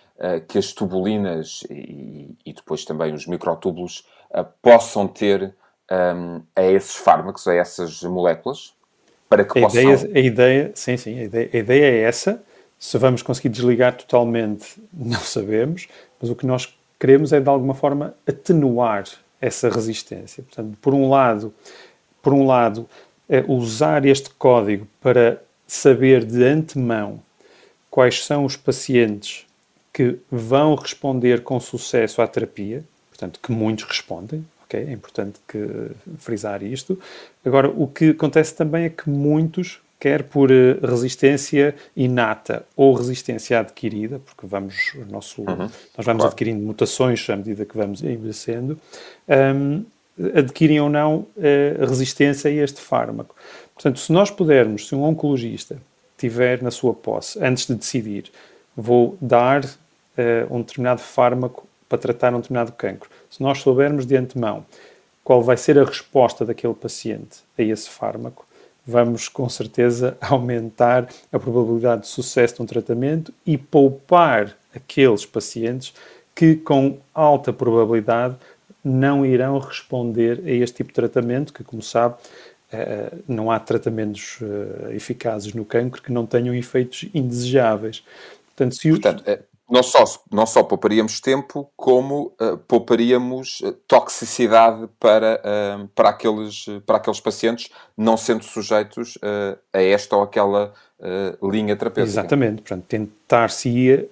que 0.49 0.57
as 0.57 0.73
tubulinas 0.73 1.65
e, 1.69 2.39
e, 2.47 2.53
depois 2.53 2.85
também 2.85 3.13
os 3.13 3.27
microtúbulos 3.27 4.07
uh, 4.35 4.45
possam 4.61 5.07
ter 5.07 5.55
um, 5.91 6.43
a 6.55 6.63
esses 6.63 6.95
fármacos, 6.97 7.47
a 7.47 7.55
essas 7.55 8.03
moléculas, 8.03 8.75
para 9.29 9.45
que 9.45 9.59
a 9.59 9.63
possam... 9.63 9.81
Ideia, 9.81 10.11
a 10.15 10.21
ideia, 10.21 10.73
sim, 10.75 10.97
sim, 10.97 11.19
a 11.19 11.23
ideia, 11.25 11.51
a 11.53 11.57
ideia 11.57 11.85
é 11.85 12.01
essa. 12.03 12.43
Se 12.79 12.99
vamos 12.99 13.23
conseguir 13.23 13.49
desligar 13.49 13.97
totalmente, 13.97 14.81
não 14.93 15.21
sabemos, 15.21 15.89
mas 16.21 16.31
o 16.31 16.35
que 16.35 16.47
nós 16.47 16.77
queremos 16.99 17.33
é, 17.33 17.41
de 17.41 17.49
alguma 17.49 17.75
forma, 17.75 18.15
atenuar 18.27 19.05
essa 19.41 19.69
resistência. 19.69 20.43
Portanto, 20.43 20.79
por 20.81 20.95
um 20.95 21.09
lado, 21.09 21.53
por 22.23 22.33
um 22.33 22.47
lado 22.47 22.89
é 23.29 23.45
usar 23.47 24.05
este 24.05 24.31
código 24.31 24.87
para 25.01 25.43
saber 25.67 26.25
de 26.25 26.43
antemão 26.45 27.21
quais 27.91 28.25
são 28.25 28.45
os 28.45 28.57
pacientes 28.57 29.47
que 29.93 30.19
vão 30.31 30.75
responder 30.75 31.43
com 31.43 31.61
sucesso 31.61 32.21
à 32.21 32.27
terapia, 32.27 32.85
portanto, 33.25 33.41
que 33.43 33.53
muitos 33.53 33.85
respondem, 33.85 34.45
ok? 34.65 34.81
É 34.81 34.93
importante 34.93 35.41
que 35.49 35.91
frisar 36.19 36.63
isto. 36.63 36.99
Agora, 37.45 37.69
o 37.69 37.87
que 37.87 38.11
acontece 38.11 38.55
também 38.55 38.85
é 38.85 38.89
que 38.91 39.09
muitos, 39.09 39.81
quer 39.99 40.25
por 40.25 40.51
eh, 40.51 40.77
resistência 40.83 41.75
inata 41.97 42.67
ou 42.77 42.93
resistência 42.93 43.61
adquirida, 43.61 44.19
porque 44.19 44.47
vamos, 44.47 44.93
nosso, 45.11 45.43
uhum. 45.43 45.57
nós 45.57 46.05
vamos 46.05 46.21
claro. 46.21 46.25
adquirindo 46.25 46.63
mutações 46.63 47.29
à 47.31 47.37
medida 47.37 47.65
que 47.65 47.77
vamos 47.77 48.03
envelhecendo, 48.03 48.79
um, 49.29 49.85
adquirem 50.35 50.81
ou 50.81 50.91
não 50.91 51.27
uh, 51.37 51.87
resistência 51.89 52.51
a 52.51 52.55
este 52.55 52.81
fármaco. 52.81 53.35
Portanto, 53.75 53.99
se 53.99 54.13
nós 54.13 54.31
pudermos, 54.31 54.87
se 54.87 54.95
um 54.95 55.03
oncologista 55.03 55.77
tiver 56.19 56.63
na 56.63 56.71
sua 56.71 56.95
posse, 56.95 57.43
antes 57.43 57.67
de 57.67 57.75
decidir, 57.75 58.31
vou 58.77 59.17
dar 59.21 59.65
uh, 59.65 60.55
um 60.55 60.61
determinado 60.61 61.01
fármaco 61.01 61.67
para 61.95 61.99
tratar 61.99 62.35
um 62.35 62.41
determinado 62.41 62.73
cancro, 62.73 63.09
se 63.31 63.43
nós 63.43 63.59
soubermos 63.59 64.05
de 64.05 64.17
antemão 64.17 64.67
qual 65.23 65.43
vai 65.43 65.57
ser 65.57 65.79
a 65.79 65.85
resposta 65.85 66.45
daquele 66.45 66.75
paciente 66.75 67.39
a 67.57 67.63
esse 67.63 67.89
fármaco, 67.89 68.45
vamos 68.87 69.29
com 69.29 69.49
certeza 69.49 70.17
aumentar 70.21 71.09
a 71.33 71.39
probabilidade 71.39 72.03
de 72.03 72.09
sucesso 72.09 72.57
de 72.57 72.63
um 72.63 72.67
tratamento 72.67 73.33
e 73.47 73.57
poupar 73.57 74.57
aqueles 74.75 75.25
pacientes 75.25 75.95
que, 76.35 76.57
com 76.57 76.99
alta 77.15 77.53
probabilidade, 77.53 78.37
não 78.83 79.25
irão 79.25 79.59
responder 79.59 80.43
a 80.45 80.51
este 80.51 80.79
tipo 80.79 80.89
de 80.89 80.95
tratamento, 80.95 81.53
que, 81.53 81.65
como 81.65 81.81
sabe, 81.81 82.17
eh, 82.71 83.13
não 83.27 83.51
há 83.51 83.59
tratamentos 83.59 84.39
eh, 84.43 84.97
eficazes 84.97 85.55
no 85.55 85.65
cancro 85.65 86.03
que 86.03 86.13
não 86.13 86.27
tenham 86.27 86.55
efeitos 86.55 87.09
indesejáveis. 87.15 88.05
Portanto, 88.47 88.75
se 88.75 88.91
é, 89.27 89.41
não, 89.69 89.83
só, 89.83 90.05
não 90.31 90.47
só 90.47 90.63
pouparíamos 90.63 91.21
tempo, 91.21 91.71
como 91.77 92.33
uh, 92.41 92.57
pouparíamos 92.69 93.63
toxicidade 93.89 94.89
para, 95.01 95.41
uh, 95.41 95.89
para, 95.95 96.11
aqueles, 96.11 96.67
para 96.87 96.97
aqueles 96.97 97.21
pacientes, 97.21 97.71
não 97.97 98.17
sendo 98.17 98.45
sujeitos 98.45 99.17
uh, 99.17 99.59
a 99.73 99.83
esta 99.83 100.17
ou 100.17 100.23
aquela 100.23 100.73
linha 101.43 101.77
terapêutica. 101.77 102.21
Exatamente. 102.21 102.63
Portanto, 102.63 102.85
tentar-se-ia 102.89 104.09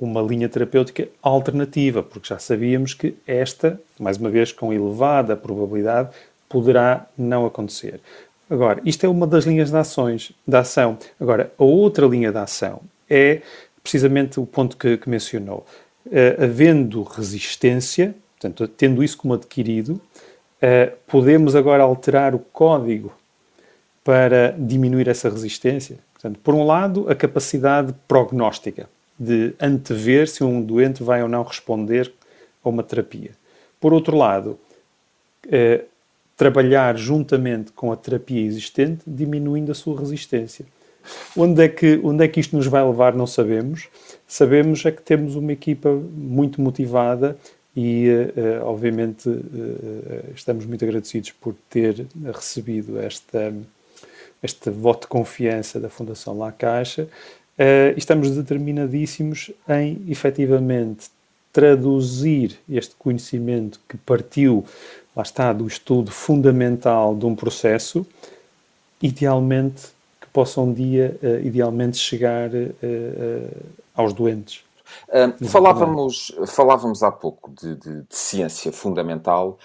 uma 0.00 0.22
linha 0.22 0.48
terapêutica 0.48 1.08
alternativa, 1.22 2.02
porque 2.02 2.28
já 2.28 2.38
sabíamos 2.38 2.94
que 2.94 3.14
esta, 3.26 3.78
mais 3.98 4.16
uma 4.16 4.30
vez, 4.30 4.50
com 4.50 4.72
elevada 4.72 5.36
probabilidade, 5.36 6.10
poderá 6.48 7.06
não 7.18 7.44
acontecer. 7.44 8.00
Agora, 8.48 8.80
isto 8.84 9.04
é 9.04 9.08
uma 9.08 9.26
das 9.26 9.44
linhas 9.44 9.70
de 9.70 9.76
ações, 9.76 10.32
da 10.46 10.60
ação. 10.60 10.98
Agora, 11.20 11.52
a 11.58 11.64
outra 11.64 12.06
linha 12.06 12.30
de 12.30 12.38
ação 12.38 12.80
é 13.08 13.42
precisamente 13.82 14.38
o 14.38 14.46
ponto 14.46 14.76
que, 14.76 14.96
que 14.96 15.08
mencionou. 15.08 15.66
Uh, 16.06 16.44
havendo 16.44 17.02
resistência, 17.02 18.14
portanto, 18.38 18.68
tendo 18.68 19.02
isso 19.02 19.16
como 19.16 19.34
adquirido, 19.34 19.92
uh, 19.92 20.96
podemos 21.06 21.54
agora 21.54 21.82
alterar 21.82 22.34
o 22.34 22.38
código 22.38 23.12
para 24.04 24.54
diminuir 24.58 25.08
essa 25.08 25.28
resistência. 25.28 25.98
Portanto, 26.12 26.38
por 26.42 26.54
um 26.54 26.64
lado, 26.64 27.08
a 27.08 27.14
capacidade 27.14 27.94
prognóstica 28.06 28.88
de 29.18 29.54
antever 29.60 30.28
se 30.28 30.42
um 30.42 30.60
doente 30.60 31.02
vai 31.02 31.22
ou 31.22 31.28
não 31.28 31.42
responder 31.42 32.12
a 32.64 32.68
uma 32.68 32.82
terapia. 32.82 33.30
Por 33.80 33.92
outro 33.92 34.16
lado, 34.16 34.58
uh, 35.46 35.84
trabalhar 36.36 36.96
juntamente 36.96 37.72
com 37.72 37.92
a 37.92 37.96
terapia 37.96 38.40
existente, 38.40 39.02
diminuindo 39.06 39.70
a 39.70 39.74
sua 39.74 39.98
resistência. 39.98 40.64
Onde 41.36 41.64
é, 41.64 41.68
que, 41.68 42.00
onde 42.02 42.24
é 42.24 42.28
que 42.28 42.40
isto 42.40 42.56
nos 42.56 42.66
vai 42.66 42.84
levar, 42.84 43.14
não 43.14 43.26
sabemos. 43.26 43.88
Sabemos 44.26 44.84
é 44.84 44.90
que 44.90 45.02
temos 45.02 45.34
uma 45.34 45.52
equipa 45.52 45.90
muito 45.90 46.60
motivada 46.60 47.36
e, 47.76 48.08
uh, 48.08 48.64
obviamente, 48.66 49.28
uh, 49.28 50.32
estamos 50.34 50.66
muito 50.66 50.84
agradecidos 50.84 51.32
por 51.32 51.54
ter 51.68 52.06
recebido 52.32 52.98
esta, 52.98 53.52
este 54.42 54.70
voto 54.70 55.02
de 55.02 55.08
confiança 55.08 55.80
da 55.80 55.88
Fundação 55.88 56.36
La 56.38 56.52
Caixa. 56.52 57.08
Estamos 57.96 58.30
determinadíssimos 58.34 59.52
em, 59.68 60.02
efetivamente, 60.08 61.10
traduzir 61.52 62.58
este 62.68 62.96
conhecimento 62.96 63.78
que 63.88 63.96
partiu 63.98 64.64
lá 65.14 65.22
está, 65.22 65.52
do 65.52 65.66
estudo 65.66 66.10
fundamental 66.10 67.14
de 67.14 67.26
um 67.26 67.34
processo, 67.34 68.06
idealmente 69.00 69.88
possa 70.32 70.60
um 70.60 70.72
dia, 70.72 71.18
uh, 71.22 71.46
idealmente, 71.46 71.96
chegar 71.98 72.50
uh, 72.50 72.54
uh, 72.54 73.66
aos 73.94 74.12
doentes. 74.12 74.64
falávamos, 75.48 76.34
falávamos 76.46 77.02
há 77.02 77.10
pouco 77.10 77.50
de, 77.50 77.76
de, 77.76 78.02
de 78.02 78.14
ciência 78.14 78.70
fundamental 78.70 79.58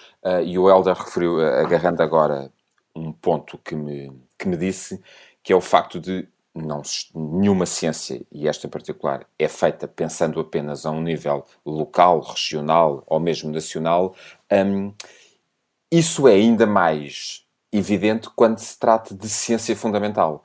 e 0.46 0.58
o 0.58 0.70
Helder 0.70 0.96
referiu, 0.96 1.42
agarrando 1.42 2.02
agora 2.02 2.50
um 2.96 3.12
ponto 3.12 3.58
que 3.58 3.76
me, 3.76 4.12
que 4.38 4.48
me 4.48 4.56
disse, 4.56 5.02
que 5.44 5.52
é 5.52 5.56
o 5.56 5.60
facto 5.60 6.00
de 6.00 6.28
não, 6.58 6.82
nenhuma 7.14 7.66
ciência, 7.66 8.22
e 8.32 8.48
esta 8.48 8.68
em 8.68 8.70
particular, 8.70 9.26
é 9.38 9.48
feita 9.48 9.88
pensando 9.88 10.40
apenas 10.40 10.86
a 10.86 10.92
um 10.92 11.02
nível 11.02 11.46
local, 11.66 12.20
regional 12.22 13.04
ou 13.06 13.20
mesmo 13.20 13.52
nacional. 13.52 14.16
Um, 14.52 14.92
isso 15.92 16.28
é 16.28 16.34
ainda 16.34 16.66
mais 16.66 17.46
evidente 17.78 18.30
quando 18.36 18.60
se 18.60 18.78
trata 18.78 19.16
de 19.16 19.30
ciência 19.30 19.76
fundamental. 19.76 20.44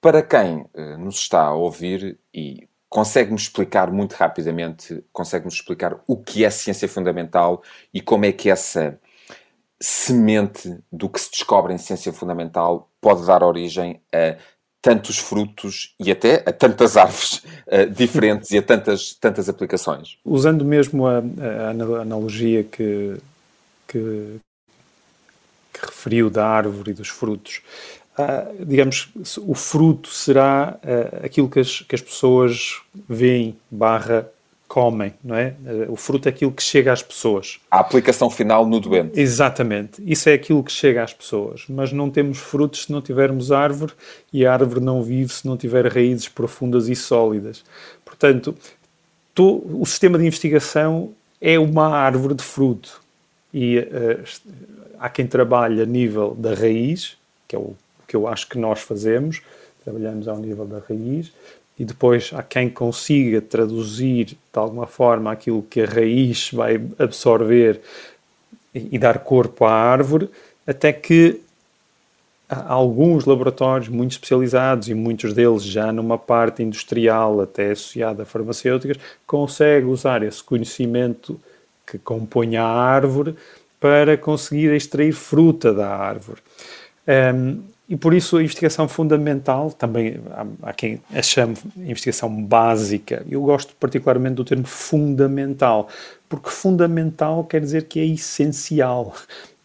Para 0.00 0.22
quem 0.22 0.66
uh, 0.74 0.98
nos 0.98 1.16
está 1.16 1.42
a 1.42 1.54
ouvir 1.54 2.18
e 2.32 2.68
consegue-nos 2.88 3.42
explicar 3.42 3.90
muito 3.90 4.12
rapidamente, 4.14 5.04
consegue-nos 5.12 5.54
explicar 5.54 5.98
o 6.06 6.16
que 6.16 6.44
é 6.44 6.50
ciência 6.50 6.88
fundamental 6.88 7.62
e 7.92 8.00
como 8.00 8.24
é 8.24 8.32
que 8.32 8.50
essa 8.50 8.98
semente 9.80 10.78
do 10.90 11.08
que 11.08 11.20
se 11.20 11.30
descobre 11.30 11.74
em 11.74 11.78
ciência 11.78 12.12
fundamental 12.12 12.88
pode 13.00 13.26
dar 13.26 13.42
origem 13.42 14.00
a 14.12 14.36
tantos 14.80 15.18
frutos 15.18 15.94
e 15.98 16.12
até 16.12 16.44
a 16.46 16.52
tantas 16.52 16.96
árvores 16.96 17.42
uh, 17.66 17.90
diferentes 17.90 18.50
e 18.52 18.58
a 18.58 18.62
tantas, 18.62 19.14
tantas 19.14 19.48
aplicações. 19.48 20.16
Usando 20.24 20.64
mesmo 20.64 21.06
a, 21.06 21.18
a 21.18 21.70
analogia 22.00 22.62
que, 22.62 23.16
que, 23.88 24.36
que 25.78 25.86
referiu 25.86 26.30
da 26.30 26.46
árvore 26.46 26.90
e 26.90 26.94
dos 26.94 27.08
frutos. 27.08 27.60
Uh, 28.18 28.64
digamos, 28.64 29.10
o 29.42 29.54
fruto 29.54 30.08
será 30.08 30.78
uh, 30.82 31.26
aquilo 31.26 31.50
que 31.50 31.60
as, 31.60 31.80
que 31.80 31.94
as 31.94 32.00
pessoas 32.00 32.80
veem, 33.06 33.54
barra, 33.70 34.26
comem, 34.66 35.12
não 35.22 35.36
é? 35.36 35.54
Uh, 35.64 35.92
o 35.92 35.96
fruto 35.96 36.26
é 36.26 36.30
aquilo 36.30 36.50
que 36.50 36.62
chega 36.62 36.92
às 36.92 37.02
pessoas. 37.02 37.60
A 37.70 37.78
aplicação 37.78 38.30
final 38.30 38.66
no 38.66 38.80
doente. 38.80 39.20
Exatamente. 39.20 40.02
Isso 40.04 40.30
é 40.30 40.32
aquilo 40.32 40.64
que 40.64 40.72
chega 40.72 41.02
às 41.02 41.12
pessoas. 41.12 41.64
Mas 41.68 41.92
não 41.92 42.10
temos 42.10 42.38
frutos 42.38 42.84
se 42.84 42.92
não 42.92 43.02
tivermos 43.02 43.52
árvore 43.52 43.92
e 44.32 44.46
a 44.46 44.52
árvore 44.52 44.80
não 44.80 45.02
vive 45.02 45.30
se 45.32 45.46
não 45.46 45.56
tiver 45.56 45.86
raízes 45.86 46.28
profundas 46.28 46.88
e 46.88 46.96
sólidas. 46.96 47.62
Portanto, 48.02 48.56
to, 49.34 49.62
o 49.78 49.84
sistema 49.84 50.18
de 50.18 50.26
investigação 50.26 51.12
é 51.38 51.58
uma 51.58 51.88
árvore 51.88 52.34
de 52.34 52.42
fruto. 52.42 53.02
E 53.52 53.78
há 54.98 55.08
quem 55.08 55.26
trabalhe 55.26 55.80
a 55.80 55.86
nível 55.86 56.34
da 56.34 56.54
raiz, 56.54 57.16
que 57.46 57.54
é 57.54 57.58
o 57.58 57.74
que 58.06 58.14
eu 58.14 58.28
acho 58.28 58.48
que 58.48 58.58
nós 58.58 58.80
fazemos, 58.80 59.42
trabalhamos 59.84 60.28
ao 60.28 60.38
nível 60.38 60.64
da 60.64 60.78
raiz, 60.78 61.32
e 61.78 61.84
depois 61.84 62.30
há 62.34 62.42
quem 62.42 62.70
consiga 62.70 63.40
traduzir 63.40 64.24
de 64.26 64.36
alguma 64.54 64.86
forma 64.86 65.30
aquilo 65.30 65.62
que 65.62 65.82
a 65.82 65.86
raiz 65.86 66.50
vai 66.52 66.80
absorver 66.98 67.80
e, 68.74 68.88
e 68.92 68.98
dar 68.98 69.18
corpo 69.18 69.64
à 69.64 69.72
árvore, 69.72 70.30
até 70.66 70.92
que 70.92 71.40
há 72.48 72.72
alguns 72.72 73.24
laboratórios 73.24 73.88
muito 73.88 74.12
especializados 74.12 74.88
e 74.88 74.94
muitos 74.94 75.34
deles 75.34 75.62
já 75.62 75.92
numa 75.92 76.16
parte 76.16 76.62
industrial, 76.62 77.40
até 77.40 77.72
associada 77.72 78.22
a 78.22 78.26
farmacêuticas, 78.26 78.96
conseguem 79.26 79.90
usar 79.90 80.22
esse 80.22 80.42
conhecimento 80.42 81.38
que 81.86 81.98
compõe 81.98 82.56
a 82.56 82.64
árvore 82.64 83.36
para 83.86 84.18
conseguir 84.18 84.74
extrair 84.74 85.12
fruta 85.12 85.72
da 85.72 85.88
árvore. 85.88 86.40
Um, 87.06 87.62
e 87.88 87.96
por 87.96 88.12
isso 88.12 88.36
a 88.36 88.42
investigação 88.42 88.88
fundamental, 88.88 89.70
também 89.70 90.20
há, 90.32 90.70
há 90.70 90.72
quem 90.72 91.00
a 91.14 91.22
chame 91.22 91.54
investigação 91.76 92.42
básica, 92.42 93.24
eu 93.30 93.40
gosto 93.42 93.76
particularmente 93.78 94.34
do 94.34 94.44
termo 94.44 94.66
fundamental, 94.66 95.88
porque 96.28 96.50
fundamental 96.50 97.44
quer 97.44 97.60
dizer 97.60 97.84
que 97.84 98.00
é 98.00 98.04
essencial. 98.04 99.14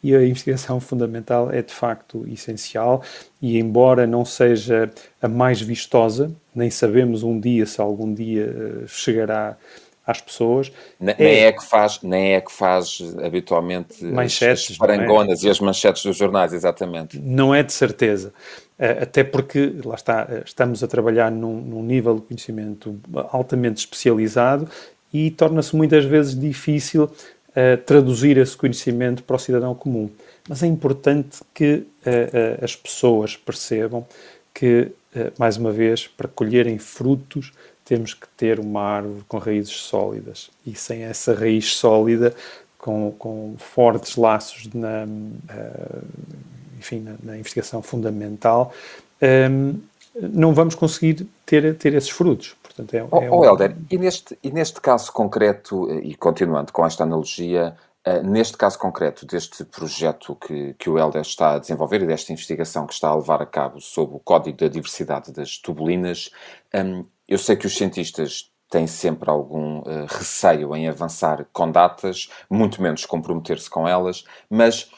E 0.04 0.16
a 0.16 0.24
investigação 0.24 0.80
fundamental 0.80 1.52
é 1.52 1.62
de 1.62 1.74
facto 1.74 2.26
essencial, 2.28 3.04
e 3.42 3.58
embora 3.58 4.06
não 4.06 4.24
seja 4.24 4.92
a 5.20 5.28
mais 5.28 5.62
vistosa, 5.62 6.32
nem 6.54 6.70
sabemos 6.70 7.24
um 7.24 7.40
dia 7.40 7.66
se 7.66 7.80
algum 7.82 8.12
dia 8.12 8.44
eh, 8.46 8.84
chegará 8.88 9.56
às 10.06 10.20
pessoas. 10.20 10.72
Nem 11.00 11.16
é, 11.18 11.46
é 11.46 11.52
que 11.52 11.66
faz, 11.66 12.00
nem 12.02 12.34
é 12.34 12.42
que 12.42 12.52
faz 12.52 13.02
habitualmente 13.24 14.04
manchetes, 14.04 14.72
as 14.72 14.78
parangonas 14.78 15.44
é? 15.44 15.48
e 15.48 15.50
as 15.50 15.60
manchetes 15.60 16.04
dos 16.04 16.18
jornais, 16.18 16.54
exatamente. 16.54 17.20
Não 17.20 17.54
é 17.54 17.64
de 17.64 17.74
certeza. 17.74 18.34
Eh, 18.82 19.04
até 19.04 19.24
porque, 19.24 19.76
lá 19.86 19.94
está, 19.94 20.28
eh, 20.28 20.42
estamos 20.44 20.84
a 20.84 20.88
trabalhar 20.88 21.32
num, 21.32 21.62
num 21.62 21.84
nível 21.84 22.16
de 22.16 22.22
conhecimento 22.22 23.00
altamente 23.32 23.80
especializado 23.82 24.68
e 25.14 25.30
torna-se 25.30 25.76
muitas 25.76 26.04
vezes 26.04 26.38
difícil 26.40 27.04
uh, 27.04 27.78
traduzir 27.86 28.38
esse 28.38 28.56
conhecimento 28.56 29.24
para 29.24 29.36
o 29.36 29.40
cidadão 29.40 29.76
comum. 29.76 30.10
Mas 30.48 30.64
é 30.64 30.68
importante 30.68 31.42
que 31.54 31.74
uh, 31.76 31.82
uh, 31.82 32.64
as 32.64 32.76
pessoas 32.76 33.36
percebam 33.36 34.06
que, 34.54 34.92
mais 35.38 35.58
uma 35.58 35.72
vez, 35.72 36.08
para 36.08 36.28
colherem 36.28 36.78
frutos, 36.78 37.54
temos 37.92 38.14
que 38.14 38.26
ter 38.38 38.58
uma 38.58 38.82
árvore 38.82 39.22
com 39.28 39.38
raízes 39.38 39.74
sólidas. 39.74 40.50
E 40.66 40.74
sem 40.74 41.04
essa 41.04 41.34
raiz 41.34 41.76
sólida, 41.76 42.34
com, 42.78 43.12
com 43.20 43.56
fortes 43.58 44.16
laços 44.16 44.70
na, 44.74 45.06
enfim, 46.80 47.02
na, 47.02 47.16
na, 47.22 47.38
investigação 47.38 47.82
fundamental, 47.82 48.72
um, 49.52 49.78
não 50.16 50.54
vamos 50.54 50.74
conseguir 50.74 51.28
ter, 51.46 51.76
ter 51.76 51.94
esses 51.94 52.10
frutos. 52.10 52.56
Portanto, 52.64 52.94
é, 52.94 53.00
é 53.00 53.08
oh, 53.12 53.42
um... 53.42 53.44
Helder, 53.44 53.76
e 53.90 53.98
neste, 53.98 54.40
e 54.42 54.50
neste 54.50 54.80
caso 54.80 55.12
concreto, 55.12 55.92
eh, 55.92 56.00
e 56.06 56.16
continuando 56.16 56.72
com 56.72 56.86
esta 56.86 57.04
analogia, 57.04 57.76
uh, 58.08 58.26
neste 58.26 58.56
caso 58.56 58.80
concreto 58.80 59.26
deste 59.26 59.66
projeto 59.66 60.34
que, 60.36 60.76
que 60.76 60.90
o 60.90 60.98
Helder 60.98 61.24
está 61.24 61.56
a 61.56 61.60
desenvolver 61.60 62.04
e 62.04 62.08
desta 62.08 62.32
investigação 62.32 62.88
que 62.88 62.94
está 62.94 63.10
a 63.10 63.16
levar 63.16 63.42
a 63.42 63.46
cabo 63.46 63.82
sobre 63.82 64.16
o 64.16 64.20
Código 64.20 64.58
da 64.58 64.70
Diversidade 64.70 65.34
das 65.34 65.58
Tubulinas, 65.58 66.32
um, 66.74 67.04
eu 67.32 67.38
sei 67.38 67.56
que 67.56 67.66
os 67.66 67.78
cientistas 67.78 68.52
têm 68.70 68.86
sempre 68.86 69.30
algum 69.30 69.80
uh, 69.80 70.06
receio 70.06 70.76
em 70.76 70.90
avançar 70.90 71.46
com 71.54 71.72
datas, 71.72 72.30
muito 72.50 72.82
menos 72.82 73.06
comprometer-se 73.06 73.70
com 73.70 73.88
elas, 73.88 74.26
mas 74.50 74.92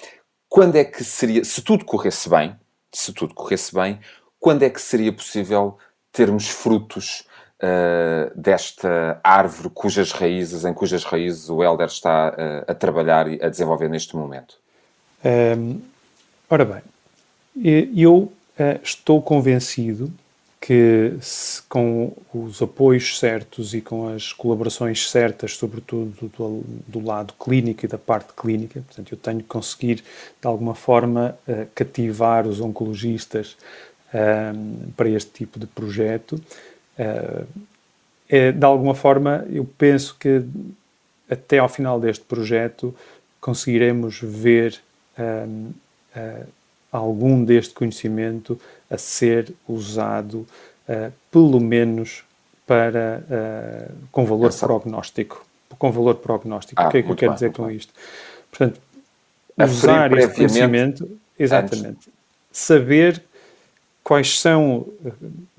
quando 0.50 0.76
é 0.76 0.84
que 0.84 1.04
seria, 1.04 1.46
se 1.46 1.62
tudo 1.62 1.86
corresse 1.86 2.28
bem, 2.28 2.56
se 2.92 3.14
tudo 3.14 3.36
corresse 3.36 3.72
bem, 3.72 4.00
quando 4.40 4.64
é 4.64 4.70
que 4.72 4.82
seria 4.82 5.14
possível 5.14 5.78
termos 6.12 6.50
frutos 6.50 7.24
uh, 7.62 8.36
desta 8.36 9.22
árvore 9.24 9.70
cujas 9.70 10.12
raízes, 10.12 10.66
em 10.66 10.74
cujas 10.74 11.04
raízes 11.04 11.52
o 11.52 11.64
Helder 11.64 11.88
está 11.88 12.30
uh, 12.30 12.72
a 12.72 12.74
trabalhar 12.74 13.28
e 13.28 13.40
a 13.44 13.48
desenvolver 13.48 13.90
neste 13.90 14.16
momento? 14.16 14.58
Um, 15.24 15.80
ora 16.50 16.66
bem, 16.66 16.82
eu 17.96 18.34
estou 18.84 19.22
convencido 19.22 20.12
que 20.66 21.12
com 21.68 22.14
os 22.34 22.62
apoios 22.62 23.20
certos 23.20 23.74
e 23.74 23.82
com 23.82 24.08
as 24.08 24.32
colaborações 24.32 25.10
certas, 25.12 25.58
sobretudo 25.58 26.32
do, 26.38 26.64
do, 26.88 27.06
lado 27.06 27.34
clínico 27.34 27.84
e 27.84 27.88
da 27.90 27.98
parte 27.98 28.32
clínica, 28.32 28.82
portanto, 28.88 29.12
eu 29.12 29.18
tenho 29.18 29.40
que 29.40 29.44
conseguir, 29.44 29.96
de 29.96 30.48
alguma 30.48 30.74
forma, 30.74 31.38
uh, 31.46 31.68
cativar 31.76 32.48
os 32.48 32.62
oncologistas 32.62 33.58
uh, 34.14 34.92
para 34.96 35.10
este 35.10 35.32
tipo 35.32 35.60
de 35.60 35.68
projeto. 35.68 36.42
Uh, 36.98 37.46
é, 38.30 38.54
de 38.54 38.66
alguma 38.66 38.96
forma, 38.96 39.46
eu 39.52 39.66
penso 39.78 40.16
que 40.18 40.46
até 41.30 41.60
ao 41.60 41.68
final 41.68 42.00
deste 42.00 42.24
projeto 42.24 42.96
conseguiremos 43.42 44.18
ver 44.22 44.80
uh, 45.20 45.74
algum 46.90 47.44
deste 47.44 47.74
conhecimento 47.74 48.58
a 48.94 48.98
ser 48.98 49.54
usado, 49.68 50.48
uh, 50.88 51.12
pelo 51.32 51.60
menos 51.60 52.24
para 52.66 53.24
com 54.12 54.26
valor 54.26 54.48
Essa. 54.50 54.66
prognóstico. 54.66 55.46
Com 55.78 55.92
valor 55.92 56.16
prognóstico. 56.16 56.82
Ah, 56.82 56.88
o 56.88 56.92
que 56.92 57.00
é 57.00 57.02
que 57.02 57.12
eu 57.12 57.16
quero 57.16 57.32
bem, 57.32 57.36
dizer 57.36 57.52
com 57.52 57.66
bem. 57.66 57.76
isto? 57.76 57.94
Portanto, 58.50 58.80
usar 59.58 60.18
este 60.18 60.36
conhecimento, 60.36 61.20
exatamente, 61.38 61.88
antes. 61.88 62.10
saber 62.52 63.22
quais 64.02 64.40
são, 64.40 64.88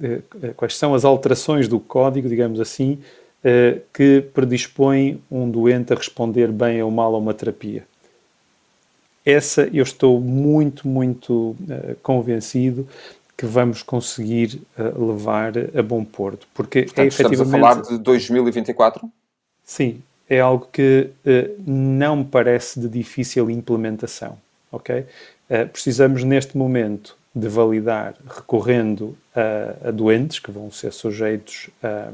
eh, 0.03 0.23
quais 0.57 0.77
são 0.77 0.95
as 0.95 1.05
alterações 1.05 1.69
do 1.69 1.79
código, 1.79 2.29
digamos 2.29 2.59
assim, 2.61 2.99
que 3.93 4.25
predispõem 4.33 5.23
um 5.31 5.51
doente 5.51 5.93
a 5.93 5.97
responder 5.97 6.51
bem 6.51 6.83
ou 6.83 6.91
mal 6.91 7.15
a 7.15 7.19
uma 7.19 7.35
terapia. 7.35 7.85
Essa 9.27 9.69
eu 9.71 9.83
estou 9.83 10.19
muito, 10.19 10.89
muito 10.89 11.55
convencido 12.03 12.89
que 13.37 13.47
vamos 13.47 13.83
conseguir 13.83 14.63
levar 14.77 15.53
a 15.77 15.83
bom 15.83 16.05
porto. 16.05 16.47
Porque 16.55 16.83
Portanto, 16.83 17.05
é 17.05 17.07
efetivamente. 17.07 17.43
Estamos 17.45 17.55
a 17.55 17.75
falar 17.75 17.83
de 17.83 17.99
2024? 17.99 19.11
Sim, 19.65 20.03
é 20.29 20.41
algo 20.41 20.69
que 20.73 21.11
não 21.67 22.17
me 22.17 22.25
parece 22.25 22.79
de 22.79 22.89
difícil 22.89 23.51
implementação. 23.51 24.39
Ok? 24.71 25.07
precisamos, 25.73 26.25
neste 26.25 26.57
momento, 26.57 27.17
de 27.35 27.49
validar 27.49 28.15
recorrendo 28.29 29.17
a, 29.35 29.89
a 29.89 29.91
doentes 29.91 30.39
que 30.39 30.51
vão 30.51 30.71
ser 30.71 30.93
sujeitos 30.93 31.69
a, 31.83 32.11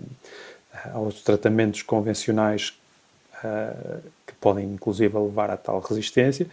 aos 0.92 1.22
tratamentos 1.22 1.82
convencionais 1.82 2.74
que 4.26 4.34
podem 4.40 4.66
inclusive 4.66 5.16
levar 5.18 5.50
a 5.50 5.56
tal 5.56 5.80
resistência 5.80 6.46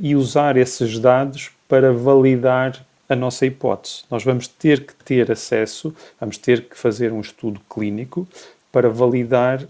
e 0.00 0.16
usar 0.16 0.56
esses 0.56 0.98
dados 0.98 1.50
para 1.68 1.92
validar 1.92 2.84
a 3.08 3.16
nossa 3.16 3.46
hipótese. 3.46 4.04
Nós 4.10 4.22
vamos 4.24 4.46
ter 4.46 4.84
que 4.84 4.94
ter 4.94 5.30
acesso, 5.30 5.94
vamos 6.20 6.36
ter 6.38 6.68
que 6.68 6.76
fazer 6.76 7.12
um 7.12 7.20
estudo 7.20 7.60
clínico 7.68 8.26
para 8.70 8.90
validar 8.90 9.66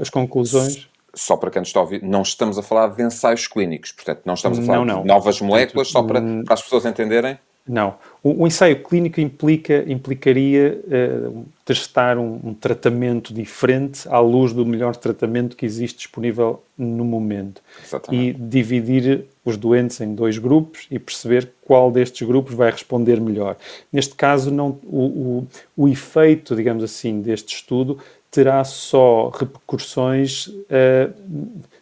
as 0.00 0.10
conclusões 0.10 0.88
só 1.14 1.36
para 1.36 1.50
quem 1.50 1.60
nos 1.60 1.68
está 1.68 1.80
a 1.80 1.82
ouvir, 1.82 2.02
não 2.02 2.22
estamos 2.22 2.58
a 2.58 2.62
falar 2.62 2.88
de 2.88 3.02
ensaios 3.02 3.48
clínicos, 3.48 3.90
portanto, 3.92 4.20
não 4.24 4.34
estamos 4.34 4.58
a 4.58 4.62
falar 4.62 4.78
não, 4.78 4.84
não. 4.84 5.02
de 5.02 5.08
novas 5.08 5.40
moléculas, 5.40 5.88
só 5.88 6.02
para, 6.02 6.20
para 6.44 6.54
as 6.54 6.62
pessoas 6.62 6.84
entenderem. 6.84 7.38
Não. 7.68 7.96
O, 8.22 8.44
o 8.44 8.46
ensaio 8.46 8.82
clínico 8.82 9.20
implica, 9.20 9.84
implicaria 9.86 10.80
uh, 10.86 11.44
testar 11.64 12.16
um, 12.16 12.40
um, 12.42 12.54
tratamento 12.54 13.34
diferente 13.34 14.08
à 14.08 14.18
luz 14.18 14.54
do 14.54 14.64
melhor 14.64 14.96
tratamento 14.96 15.54
que 15.54 15.66
existe 15.66 15.98
disponível 15.98 16.62
no 16.76 17.04
momento. 17.04 17.60
Exatamente. 17.84 18.30
E 18.30 18.32
dividir 18.32 19.24
os 19.44 19.56
doentes 19.58 20.00
em 20.00 20.14
dois 20.14 20.38
grupos 20.38 20.86
e 20.90 20.98
perceber 20.98 21.50
qual 21.62 21.90
destes 21.90 22.26
grupos 22.26 22.54
vai 22.54 22.70
responder 22.70 23.20
melhor. 23.20 23.56
Neste 23.92 24.14
caso, 24.14 24.50
não, 24.50 24.78
o, 24.84 25.46
o, 25.76 25.84
o 25.84 25.88
efeito, 25.88 26.56
digamos 26.56 26.82
assim, 26.82 27.20
deste 27.20 27.54
estudo 27.54 27.98
terá 28.30 28.62
só 28.64 29.28
repercussões 29.28 30.46
uh, 30.48 31.14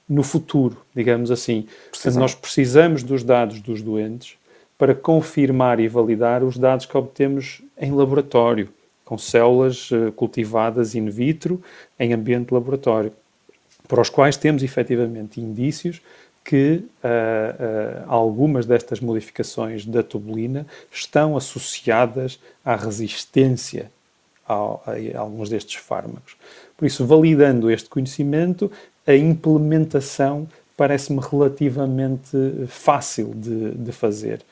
no 0.09 0.23
futuro, 0.23 0.77
digamos 0.95 1.31
assim. 1.31 1.67
Portanto, 1.91 2.19
nós 2.19 2.35
precisamos 2.35 3.03
dos 3.03 3.23
dados 3.23 3.61
dos 3.61 3.83
doentes 3.83 4.37
para 4.79 4.95
confirmar 4.95 5.81
e 5.81 5.89
validar 5.89 6.43
os 6.43 6.59
dados 6.59 6.87
que 6.87 6.97
obtemos 6.97 7.63
em 7.79 7.93
laboratório, 7.93 8.69
com 9.05 9.17
células 9.17 9.91
uh, 9.91 10.13
cultivadas 10.13 10.95
in 10.95 11.09
vitro 11.09 11.63
em 11.99 12.13
ambiente 12.13 12.49
de 12.49 12.55
laboratório, 12.55 13.13
para 13.89 14.01
os 14.01 14.11
quais 14.11 14.37
temos 14.37 14.63
efetivamente 14.63 15.41
indícios 15.41 16.03
que 16.45 16.85
uh, 17.03 18.05
algumas 18.07 18.67
destas 18.67 19.01
modificações 19.01 19.85
da 19.85 20.03
tubulina 20.03 20.67
estão 20.93 21.37
associadas 21.37 22.39
à 22.65 22.77
resistência 22.77 23.91
a, 24.49 24.55
a 24.55 25.19
alguns 25.19 25.49
destes 25.49 25.77
fármacos. 25.77 26.37
Por 26.77 26.87
isso, 26.87 27.05
validando 27.05 27.71
este 27.71 27.89
conhecimento, 27.89 28.71
a 29.07 29.15
implementação 29.15 30.47
parece-me 30.77 31.21
relativamente 31.21 32.67
fácil 32.69 33.33
de, 33.35 33.73
de, 33.73 33.93
fazer, 33.93 34.43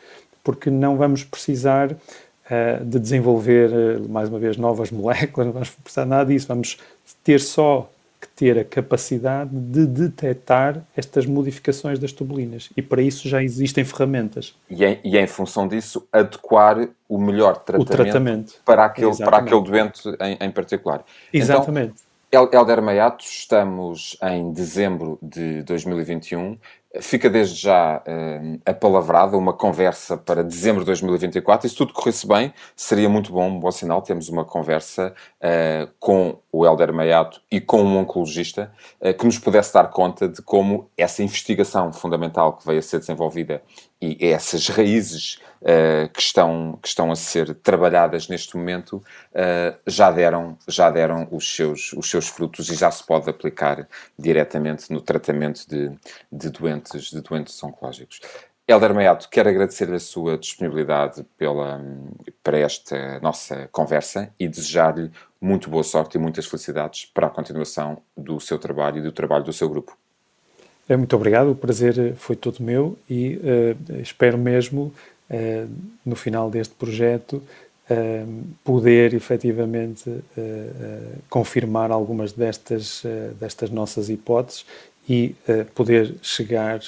porque 0.42 0.70
não 0.70 0.96
vamos 0.96 1.22
precisar 1.22 1.92
uh, 1.92 2.84
de 2.84 2.98
desenvolver, 2.98 3.70
uh, 3.70 4.08
mais 4.08 4.28
uma 4.28 4.38
vez, 4.38 4.56
novas 4.56 4.90
moléculas, 4.92 5.46
não 5.46 5.52
vamos 5.52 5.70
precisar 5.70 6.06
nada 6.06 6.32
disso, 6.32 6.48
vamos 6.48 6.78
ter 7.22 7.40
só 7.40 7.90
que 8.24 8.28
ter 8.28 8.58
a 8.58 8.64
capacidade 8.64 9.50
de 9.52 9.86
detectar 9.86 10.80
estas 10.96 11.26
modificações 11.26 11.98
das 11.98 12.10
tubulinas. 12.10 12.70
E 12.74 12.80
para 12.80 13.02
isso 13.02 13.28
já 13.28 13.42
existem 13.42 13.84
ferramentas. 13.84 14.54
E 14.70 14.82
em, 14.82 14.98
e 15.04 15.18
em 15.18 15.26
função 15.26 15.68
disso, 15.68 16.06
adequar 16.10 16.88
o 17.06 17.18
melhor 17.18 17.56
tratamento, 17.58 17.92
o 17.92 17.96
tratamento. 17.96 18.54
Para, 18.64 18.86
aquele, 18.86 19.14
para 19.16 19.36
aquele 19.36 19.62
doente 19.62 20.00
em, 20.20 20.38
em 20.40 20.50
particular. 20.50 21.04
Exatamente. 21.32 21.92
Então, 21.92 22.03
Helder 22.34 22.82
Maiato, 22.82 23.24
estamos 23.24 24.16
em 24.20 24.52
dezembro 24.52 25.20
de 25.22 25.62
2021. 25.62 26.58
Fica 27.00 27.30
desde 27.30 27.60
já 27.60 27.98
uh, 27.98 28.60
apalavrada 28.66 29.36
uma 29.36 29.52
conversa 29.52 30.16
para 30.16 30.42
dezembro 30.42 30.80
de 30.80 30.86
2024 30.86 31.66
e 31.66 31.70
se 31.70 31.76
tudo 31.76 31.92
corresse 31.92 32.26
bem, 32.26 32.52
seria 32.74 33.08
muito 33.08 33.32
bom, 33.32 33.48
um 33.48 33.60
bom 33.60 33.70
sinal, 33.70 34.02
temos 34.02 34.28
uma 34.28 34.44
conversa 34.44 35.14
uh, 35.40 35.90
com 36.00 36.38
o 36.50 36.66
Helder 36.66 36.92
Maiato 36.92 37.40
e 37.50 37.60
com 37.60 37.82
um 37.82 37.98
oncologista 37.98 38.72
uh, 39.00 39.14
que 39.14 39.24
nos 39.24 39.38
pudesse 39.38 39.72
dar 39.72 39.90
conta 39.90 40.28
de 40.28 40.42
como 40.42 40.90
essa 40.96 41.22
investigação 41.22 41.92
fundamental 41.92 42.54
que 42.54 42.66
veio 42.66 42.80
a 42.80 42.82
ser 42.82 42.98
desenvolvida 42.98 43.62
e 44.04 44.18
essas 44.20 44.68
raízes 44.68 45.40
uh, 45.62 46.08
que, 46.12 46.20
estão, 46.20 46.78
que 46.82 46.88
estão 46.88 47.10
a 47.10 47.16
ser 47.16 47.54
trabalhadas 47.56 48.28
neste 48.28 48.56
momento 48.56 48.96
uh, 48.96 49.78
já 49.86 50.10
deram, 50.10 50.58
já 50.68 50.90
deram 50.90 51.28
os, 51.30 51.54
seus, 51.54 51.92
os 51.92 52.08
seus 52.08 52.28
frutos 52.28 52.68
e 52.68 52.74
já 52.74 52.90
se 52.90 53.04
pode 53.04 53.28
aplicar 53.28 53.88
diretamente 54.18 54.92
no 54.92 55.00
tratamento 55.00 55.68
de, 55.68 55.90
de, 56.30 56.50
doentes, 56.50 57.10
de 57.10 57.20
doentes 57.20 57.62
oncológicos. 57.62 58.20
Helder 58.66 58.94
Maiato, 58.94 59.28
quero 59.28 59.50
agradecer-lhe 59.50 59.96
a 59.96 60.00
sua 60.00 60.38
disponibilidade 60.38 61.22
pela, 61.36 61.82
para 62.42 62.58
esta 62.58 63.20
nossa 63.20 63.68
conversa 63.70 64.32
e 64.40 64.48
desejar-lhe 64.48 65.10
muito 65.38 65.68
boa 65.68 65.84
sorte 65.84 66.16
e 66.16 66.18
muitas 66.18 66.46
felicidades 66.46 67.04
para 67.04 67.26
a 67.26 67.30
continuação 67.30 68.00
do 68.16 68.40
seu 68.40 68.58
trabalho 68.58 68.98
e 68.98 69.02
do 69.02 69.12
trabalho 69.12 69.44
do 69.44 69.52
seu 69.52 69.68
grupo. 69.68 69.94
É, 70.88 70.96
muito 70.96 71.14
obrigado, 71.16 71.50
o 71.50 71.54
prazer 71.54 72.14
foi 72.16 72.36
todo 72.36 72.62
meu 72.62 72.98
e 73.08 73.36
uh, 73.38 74.00
espero 74.02 74.36
mesmo, 74.36 74.92
uh, 75.30 75.70
no 76.04 76.14
final 76.14 76.50
deste 76.50 76.74
projeto, 76.74 77.42
uh, 77.90 78.44
poder 78.62 79.14
efetivamente 79.14 80.22
confirmar 81.30 81.90
algumas 81.90 82.32
destas, 82.32 83.02
destas 83.40 83.70
nossas 83.70 84.08
hipóteses 84.10 84.66
e 85.08 85.34
poder 85.74 86.14
chegar, 86.22 86.80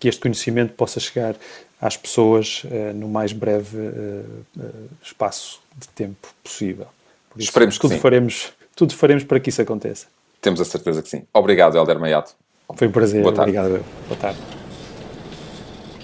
que 0.00 0.08
este 0.08 0.22
conhecimento 0.22 0.72
possa 0.72 0.98
chegar 0.98 1.36
às 1.78 1.98
pessoas 1.98 2.62
no 2.94 3.08
mais 3.08 3.32
breve 3.32 3.78
espaço 5.02 5.60
de 5.76 5.86
tempo 5.88 6.28
possível. 6.42 6.86
Por 7.28 7.40
isso, 7.40 7.50
Esperemos 7.50 7.74
que 7.76 7.82
tudo 7.82 7.94
sim. 7.94 8.00
faremos, 8.00 8.52
tudo 8.74 8.94
faremos 8.94 9.22
para 9.24 9.38
que 9.38 9.50
isso 9.50 9.60
aconteça. 9.60 10.06
Temos 10.40 10.62
a 10.62 10.64
certeza 10.64 11.02
que 11.02 11.10
sim. 11.10 11.24
Obrigado, 11.32 11.76
Helder 11.76 11.98
Maiato. 11.98 12.34
Foi 12.74 12.86
um 12.86 12.92
prazer. 12.92 13.22
Boa 13.22 13.34
tarde. 13.34 13.58
Obrigado. 13.58 13.84
Boa 14.06 14.20
tarde. 14.20 14.38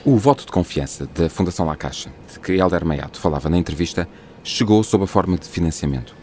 O 0.03 0.17
voto 0.17 0.47
de 0.47 0.53
confiança 0.53 1.07
da 1.15 1.29
Fundação 1.29 1.67
La 1.67 1.77
Caixa, 1.77 2.11
de 2.33 2.41
que 2.41 2.53
Helder 2.53 2.85
Maiato 2.87 3.21
falava 3.21 3.51
na 3.51 3.59
entrevista, 3.59 4.09
chegou 4.43 4.83
sob 4.83 5.05
a 5.05 5.07
forma 5.07 5.37
de 5.37 5.47
financiamento. 5.47 6.17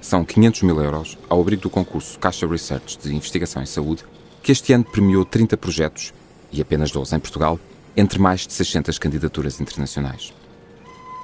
São 0.00 0.22
500 0.22 0.62
mil 0.62 0.80
euros 0.82 1.16
ao 1.30 1.40
abrigo 1.40 1.62
do 1.62 1.70
concurso 1.70 2.18
Caixa 2.18 2.46
Research 2.46 2.98
de 2.98 3.14
Investigação 3.14 3.62
em 3.62 3.66
Saúde, 3.66 4.04
que 4.42 4.52
este 4.52 4.72
ano 4.74 4.84
premiou 4.84 5.24
30 5.24 5.56
projetos, 5.56 6.12
e 6.52 6.60
apenas 6.60 6.90
12 6.90 7.16
em 7.16 7.18
Portugal, 7.18 7.58
entre 7.96 8.18
mais 8.18 8.46
de 8.46 8.52
600 8.52 8.98
candidaturas 8.98 9.60
internacionais. 9.62 10.32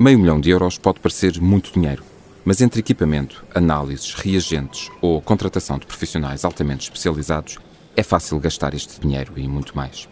Meio 0.00 0.18
milhão 0.18 0.40
de 0.40 0.48
euros 0.48 0.78
pode 0.78 0.98
parecer 0.98 1.38
muito 1.40 1.74
dinheiro, 1.74 2.02
mas 2.42 2.62
entre 2.62 2.80
equipamento, 2.80 3.44
análises, 3.54 4.14
reagentes 4.14 4.90
ou 5.02 5.20
contratação 5.20 5.78
de 5.78 5.87
profissionais 5.87 6.44
altamente 6.44 6.85
especializados, 6.85 7.58
é 7.96 8.02
fácil 8.02 8.38
gastar 8.40 8.74
este 8.74 9.00
dinheiro 9.00 9.35
e 9.37 9.46
muito 9.46 9.76
mais. 9.76 10.09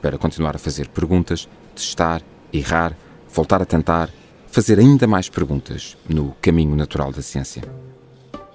Para 0.00 0.18
continuar 0.18 0.54
a 0.54 0.58
fazer 0.58 0.88
perguntas, 0.88 1.48
testar, 1.74 2.22
errar, 2.52 2.96
voltar 3.28 3.60
a 3.60 3.64
tentar, 3.64 4.10
fazer 4.46 4.78
ainda 4.78 5.06
mais 5.06 5.28
perguntas 5.28 5.96
no 6.08 6.32
caminho 6.40 6.76
natural 6.76 7.12
da 7.12 7.22
ciência. 7.22 7.62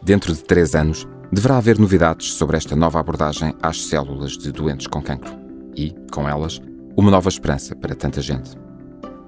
Dentro 0.01 0.33
de 0.33 0.43
três 0.43 0.75
anos, 0.75 1.07
deverá 1.31 1.57
haver 1.57 1.77
novidades 1.77 2.33
sobre 2.33 2.57
esta 2.57 2.75
nova 2.75 2.99
abordagem 2.99 3.53
às 3.61 3.85
células 3.85 4.37
de 4.37 4.51
doentes 4.51 4.87
com 4.87 5.01
cancro 5.01 5.33
e, 5.75 5.93
com 6.11 6.27
elas, 6.27 6.61
uma 6.95 7.11
nova 7.11 7.29
esperança 7.29 7.75
para 7.75 7.95
tanta 7.95 8.21
gente. 8.21 8.51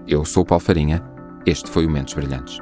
Eu 0.08 0.24
sou 0.24 0.44
o 0.44 0.46
Paulo 0.46 0.64
Farinha, 0.64 1.04
este 1.46 1.70
foi 1.70 1.86
o 1.86 1.90
Mentes 1.90 2.14
Brilhantes. 2.14 2.60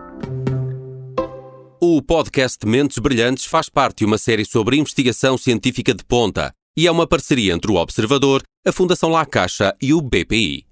O 1.80 2.02
podcast 2.02 2.66
Mentes 2.66 2.98
Brilhantes 2.98 3.46
faz 3.46 3.68
parte 3.70 4.00
de 4.00 4.06
uma 4.06 4.18
série 4.18 4.46
sobre 4.46 4.78
investigação 4.78 5.38
científica 5.38 5.94
de 5.94 6.04
ponta 6.04 6.54
e 6.76 6.88
é 6.88 6.92
uma 6.92 7.08
parceria 7.08 7.54
entre 7.54 7.72
o 7.72 7.76
Observador, 7.76 8.42
a 8.66 8.72
Fundação 8.72 9.10
La 9.10 9.26
Caixa 9.26 9.76
e 9.82 9.94
o 9.94 10.02
BPI. 10.02 10.66